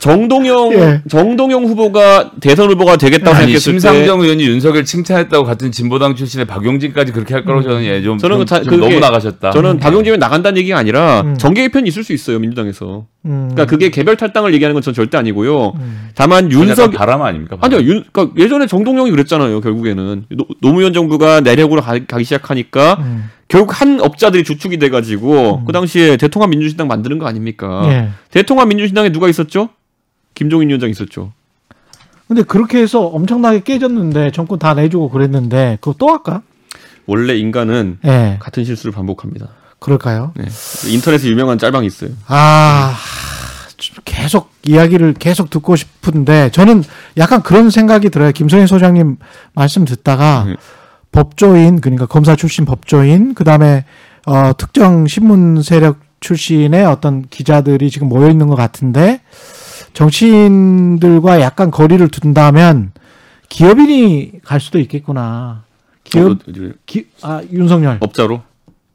[0.00, 1.02] 정동영 예.
[1.08, 6.46] 정동영 후보가 대선 후보가 되겠다고 아니 생각했을 때 심상정 의원이 윤석열 칭찬했다고 같은 진보당 출신의
[6.46, 9.50] 박용진까지 그렇게 할 거라고 저는 예, 좀, 저는 좀, 그 다- 좀 그게- 너무 나가셨다.
[9.50, 11.36] 저는 박용진이 나간다는 얘기가 아니라 음.
[11.38, 13.06] 정계 개편이 있을 수 있어요 민주당에서.
[13.26, 13.48] 음.
[13.52, 15.72] 그러니까 그게 개별 탈당을 얘기하는 건 전 절대 아니고요.
[15.76, 16.08] 음.
[16.14, 17.56] 다만 윤석 바람 아닙니까?
[17.56, 17.74] 바람.
[17.80, 19.60] 아니요, 윤, 그러니까 예전에 정동영이 그랬잖아요.
[19.60, 23.30] 결국에는 노, 노무현 정부가 내력으로 가, 기 시작하니까 음.
[23.50, 27.82] 결국 한 업자들이 주축이 돼가지고 그 당시에 대통합 민주신당 만드는 거 아닙니까?
[27.86, 28.10] 예.
[28.30, 29.70] 대통합 민주신당에 누가 있었죠?
[30.34, 31.32] 김종인 위원장 있었죠.
[32.28, 36.42] 근데 그렇게 해서 엄청나게 깨졌는데 정권 다 내주고 그랬는데 그거 또 할까?
[37.06, 38.36] 원래 인간은 예.
[38.38, 39.48] 같은 실수를 반복합니다.
[39.80, 40.32] 그럴까요?
[40.36, 40.44] 네.
[40.88, 42.10] 인터넷에 유명한 짤방이 있어요.
[42.28, 42.96] 아,
[43.76, 46.84] 좀 계속 이야기를 계속 듣고 싶은데 저는
[47.16, 48.30] 약간 그런 생각이 들어요.
[48.30, 49.16] 김성현 소장님
[49.54, 50.54] 말씀 듣다가 네.
[51.12, 53.84] 법조인 그러니까 검사 출신 법조인 그다음에
[54.26, 59.20] 어 특정 신문 세력 출신의 어떤 기자들이 지금 모여 있는 것 같은데
[59.92, 62.92] 정치인들과 약간 거리를 둔다면
[63.48, 65.64] 기업인이 갈 수도 있겠구나.
[66.04, 66.36] 기업 어,
[66.86, 68.42] 기, 아 윤석열 업자로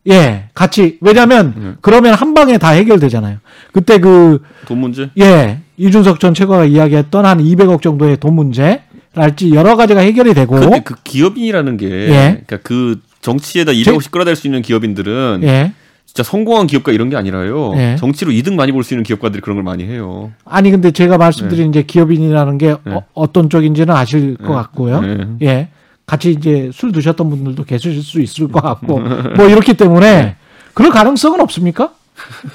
[0.08, 1.78] 예 같이 왜냐하면 음.
[1.82, 3.38] 그러면 한 방에 다 해결되잖아요.
[3.74, 5.10] 그때 그 돈 문제.
[5.20, 8.84] 예, 이준석 전 최고가 이야기했던 한 200억 정도의 돈 문제
[9.16, 12.44] 랄지 여러 가지가 해결이 되고, 근데 그 기업인이라는 게 예.
[12.46, 15.74] 그러니까 그 정치에다 200억씩 끌어댈 수 있는 기업인들은 예.
[16.06, 17.74] 진짜 성공한 기업가 이런 게 아니라요.
[17.76, 17.96] 예.
[17.98, 20.32] 정치로 이득 많이 볼 수 있는 기업가들이 그런 걸 많이 해요.
[20.46, 23.02] 아니 근데 제가 말씀드린 이제 기업인이라는 게 네.
[23.14, 25.02] 어, 떤 쪽인지는 아실 것 같고요.
[25.02, 25.18] 네.
[25.42, 25.68] 예,
[26.06, 29.00] 같이 이제 술 드셨던 분들도 계실 수 있을 것 같고,
[29.36, 30.36] 뭐 이렇기 때문에
[30.74, 31.92] 그럴 가능성은 없습니까?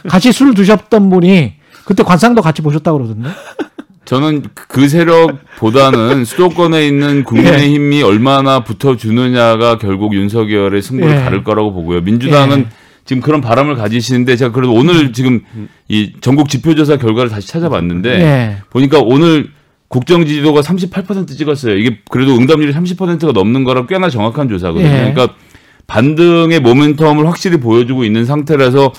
[0.08, 1.54] 같이 술 드셨던 분이
[1.84, 3.28] 그때 관상도 같이 보셨다고 그러던데.
[4.11, 11.20] 저는 그 세력보다는 수도권에 있는 국민의힘이 얼마나 붙어주느냐가 결국 윤석열의 승부를 예.
[11.20, 12.00] 가를 거라고 보고요.
[12.00, 12.66] 민주당은 예.
[13.04, 15.42] 지금 그런 바람을 가지시는데 제가 그래도 오늘 지금
[15.86, 18.56] 이 전국 지표조사 결과를 다시 찾아봤는데 예.
[18.70, 19.50] 보니까 오늘
[19.86, 21.76] 국정 지지도가 38% 찍었어요.
[21.76, 24.88] 이게 그래도 응답률이 30%가 넘는 거랑 꽤나 정확한 조사거든요.
[24.88, 25.12] 예.
[25.12, 25.36] 그러니까
[25.86, 28.92] 반등의 모멘텀을 확실히 보여주고 있는 상태라서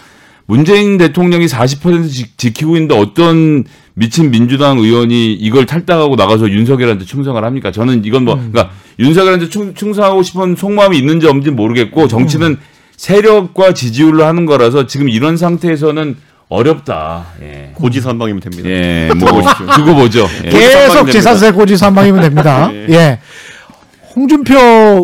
[0.46, 3.64] 문재인 대통령이 40% 지, 지키고 있는데 어떤
[3.94, 7.72] 미친 민주당 의원이 이걸 탈당하고 나가서 윤석열한테 충성을 합니까?
[7.72, 12.58] 저는 이건 뭐, 그러니까 윤석열한테 충, 충성하고 싶은 속마음이 있는지 없는지 모르겠고 정치는
[12.98, 16.16] 세력과 지지율로 하는 거라서 지금 이런 상태에서는
[16.50, 17.28] 어렵다.
[17.42, 17.72] 예.
[17.76, 18.70] 고지선방이면 됩니다.
[18.70, 19.42] 예, 뭐
[19.74, 20.28] 그거 보죠.
[20.44, 20.50] 예.
[20.50, 21.10] 계속.
[21.10, 22.70] 재산세 고지산방이면 됩니다.
[22.90, 23.20] 예.
[24.12, 24.14] 예.
[24.16, 24.56] 홍준표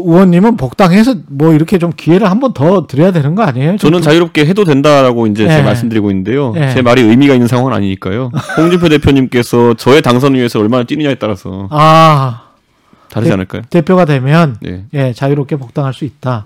[0.06, 3.72] 의원님은 복당해서 뭐 이렇게 좀 기회를 한 번 더 드려야 되는 거 아니에요?
[3.78, 5.50] 좀 저는 자유롭게 해도 된다라고 이제 예.
[5.50, 6.54] 제가 말씀드리고 있는데요.
[6.58, 6.72] 예.
[6.74, 8.32] 제 말이 의미가 있는 상황은 아니니까요.
[8.58, 12.42] 홍준표 대표님께서 저의 당선을 위해서 얼마나 뛰느냐에 따라서 아
[13.10, 13.34] 다르지 네.
[13.34, 13.62] 않을까요?
[13.70, 14.86] 대표가 되면 네.
[14.94, 16.46] 예 자유롭게 복당할 수 있다.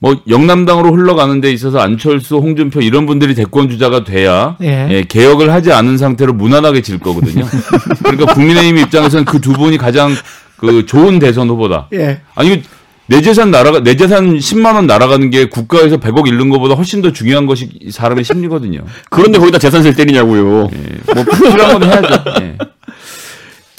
[0.00, 4.86] 뭐 영남당으로 흘러가는 데 있어서 안철수, 홍준표 이런 분들이 대권 주자가 돼야 예.
[4.90, 7.44] 예, 개혁을 하지 않은 상태로 무난하게 질 거거든요.
[8.04, 10.12] 그러니까 국민의힘 입장에서는 그 두 분이 가장
[10.58, 11.88] 그 좋은 대선 후보다.
[11.94, 12.20] 예.
[12.34, 12.62] 아니
[13.06, 17.10] 내 재산 날아가 내 재산 10만 원 날아가는 게 국가에서 100억 잃는 것보다 훨씬 더
[17.12, 18.80] 중요한 것이 이 사람의 심리거든요.
[19.08, 20.68] 그런데 거기다 재산세를 때리냐고요.
[20.72, 22.24] 예, 뭐 필요한 건 해야죠.
[22.42, 22.58] 예.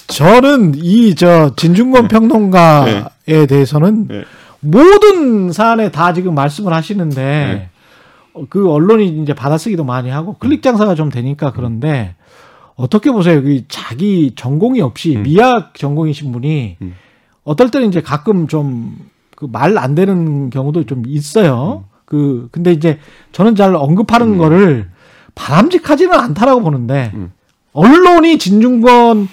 [0.08, 4.24] 저는 이 저 진중권 평론가에 대해서는 네.
[4.62, 7.70] 모든 사안에 다 지금 말씀을 하시는데
[8.34, 12.16] 어, 그 언론이 이제 받아쓰기도 많이 하고 클릭 장사가 좀 되니까 그런데
[12.80, 13.42] 어떻게 보세요?
[13.44, 16.96] 그 자기 전공이 없이 미학 전공이신 분이 음.
[17.44, 18.96] 어떨 때는 이제 가끔 좀
[19.36, 21.86] 그 말 안 되는 경우도 좀 있어요.
[22.04, 23.00] 그 근데 이제
[23.32, 24.90] 저는 잘 언급하는 거를
[25.34, 27.32] 바람직하지는 않다라고 보는데 음.
[27.72, 29.30] 언론이 진중권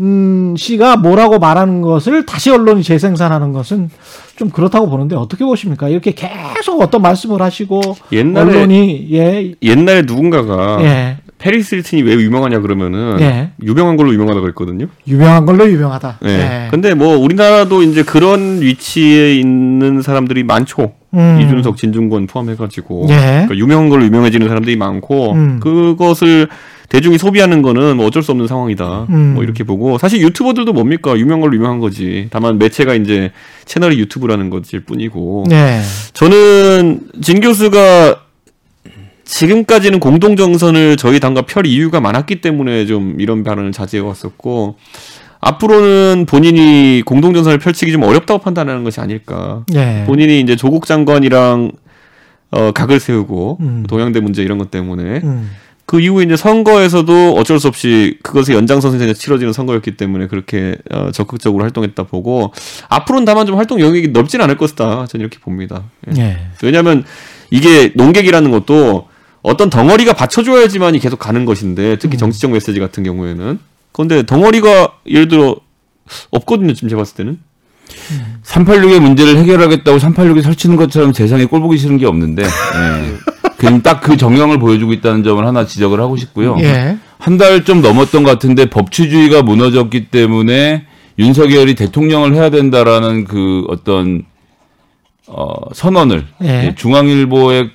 [0.00, 3.90] 음, 씨가 뭐라고 말하는 것을 다시 언론이 재생산하는 것은
[4.36, 5.88] 좀 그렇다고 보는데 어떻게 보십니까?
[5.90, 7.80] 이렇게 계속 어떤 말씀을 하시고
[8.12, 13.50] 옛날에- 언론이 예, 옛날에 누군가가 예, 페리스 힐튼이 왜 유명하냐 그러면은 예.
[13.64, 14.86] 유명한 걸로 유명하다 그랬거든요.
[15.08, 16.18] 유명한 걸로 유명하다.
[16.24, 16.28] 예.
[16.28, 16.68] 예.
[16.70, 20.92] 근데 뭐 우리나라도 이제 그런 위치에 있는 사람들이 많죠.
[21.14, 21.40] 음.
[21.42, 23.16] 이준석, 진중권 포함해가지고 예.
[23.16, 25.60] 그러니까 유명한 걸로 유명해지는 사람들이 많고 음.
[25.60, 26.46] 그것을
[26.88, 29.06] 대중이 소비하는 거는 뭐 어쩔 수 없는 상황이다.
[29.10, 29.32] 음.
[29.34, 32.28] 뭐 이렇게 보고 사실 유튜버들도 뭡니까 유명한 걸로 유명한 거지.
[32.30, 33.32] 다만 매체가 이제
[33.64, 35.80] 채널이 유튜브라는 것일 뿐이고 네.
[36.12, 38.20] 저는 진 교수가
[39.32, 44.76] 지금까지는 공동 정선을 저희 당과 펼 이유가 많았기 때문에 좀 이런 발언을 자제해 왔었고
[45.40, 49.64] 앞으로는 본인이 공동 정선을 펼치기 좀 어렵다고 판단하는 것이 아닐까.
[49.74, 50.04] 예.
[50.06, 51.72] 본인이 이제 조국 장관이랑
[52.50, 53.84] 어 각을 세우고 음.
[53.88, 55.50] 동양대 문제 이런 것 때문에 음.
[55.86, 61.64] 그 이후에 이제 선거에서도 어쩔 수 없이 그것의 연장선상에서 치러지는 선거였기 때문에 그렇게 어, 적극적으로
[61.64, 62.52] 활동했다 보고
[62.90, 65.84] 앞으로는 다만 좀 활동 영역이 넓진 않을 것이다 저는 이렇게 봅니다.
[66.14, 66.20] 예.
[66.20, 66.38] 예.
[66.62, 67.04] 왜냐하면
[67.50, 69.11] 이게 농객이라는 것도
[69.42, 71.96] 어떤 덩어리가 받쳐줘야지만이 계속 가는 것인데 음.
[72.00, 73.58] 특히 정치적 메시지 같은 경우에는
[73.92, 75.56] 그런데 덩어리가 예를 들어
[76.30, 77.38] 없거든요 지금 제가 봤을 때는
[78.44, 82.48] 386의 문제를 해결하겠다고 386이 설치는 것처럼 세상에 꼴 보기 싫은 게 없는데 예.
[83.58, 86.56] 그럼 딱 그 정형을 보여주고 있다는 점을 하나 지적을 하고 싶고요.
[86.60, 86.98] 예.
[87.18, 90.86] 한달 좀 넘었던 것 같은데 법치주의가 무너졌기 때문에
[91.18, 94.24] 윤석열이 대통령을 해야 된다라는 그 어떤
[95.28, 96.48] 어, 선언을 예.
[96.48, 97.70] 예, 중앙일보의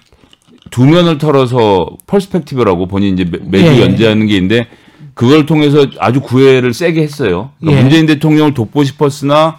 [0.72, 3.82] 두 면을 털어서 perspective라고 본인 이제 매- 매주 예.
[3.82, 4.68] 연재하는 게 있는데
[5.14, 7.52] 그걸 통해서 아주 구애를 세게 했어요.
[7.60, 7.84] 그러니까 예.
[7.84, 9.58] 문재인 대통령을 돕고 싶었으나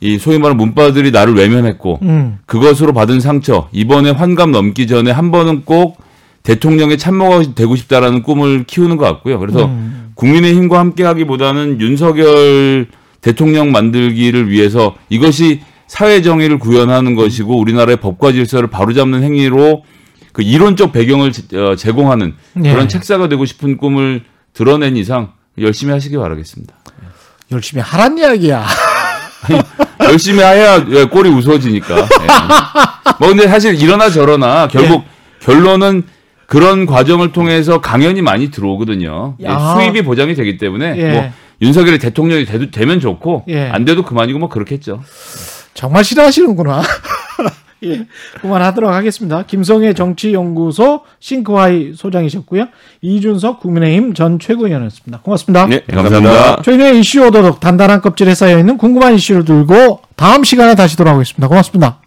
[0.00, 2.38] 이 소위 말하는 문바들이 나를 외면했고 음.
[2.46, 5.98] 그것으로 받은 상처 이번에 환갑 넘기 전에 한 번은 꼭
[6.42, 9.38] 대통령의 참모가 되고 싶다라는 꿈을 키우는 것 같고요.
[9.38, 10.12] 그래서 음.
[10.14, 12.86] 국민의힘과 함께하기보다는 윤석열
[13.20, 19.82] 대통령 만들기를 위해서 이것이 사회 정의를 구현하는 것이고 우리나라의 법과 질서를 바로잡는 행위로
[20.32, 22.72] 그 이론적 배경을 제- 어, 제공하는 네.
[22.72, 24.22] 그런 책사가 되고 싶은 꿈을
[24.52, 26.74] 드러낸 이상 열심히 하시기 바라겠습니다.
[27.52, 28.64] 열심히 하란 이야기야.
[30.04, 31.96] 열심히 해야 예, 꼴이 우스워지니까.
[31.98, 32.04] 예.
[33.18, 35.04] 뭐 근데 사실 이러나 저러나 결국
[35.40, 36.04] 결론은
[36.46, 39.36] 그런 과정을 통해서 강연이 많이 들어오거든요.
[39.40, 39.74] 예, 야.
[39.74, 41.08] 수입이 보장이 되기 때문에 예.
[41.12, 43.68] 뭐 윤석열이 대통령이 되, 되면 좋고 예.
[43.68, 45.02] 안 돼도 그만이고 뭐 그렇겠죠.
[45.74, 46.82] 정말 싫어하시는구나.
[47.84, 48.06] 예,
[48.40, 49.42] 그만하도록 하겠습니다.
[49.44, 52.66] 김성애 정치연구소 싱크와이 소장이셨고요.
[53.00, 55.20] 이준석 국민의힘 전 최고위원이었습니다.
[55.22, 55.66] 고맙습니다.
[55.66, 56.30] 네, 감사합니다.
[56.30, 56.62] 감사합니다.
[56.62, 61.48] 저희는 이슈 오도독 단단한 껍질에 쌓여있는 궁금한 이슈를 들고 다음 시간에 다시 돌아오겠습니다.
[61.48, 61.99] 고맙습니다.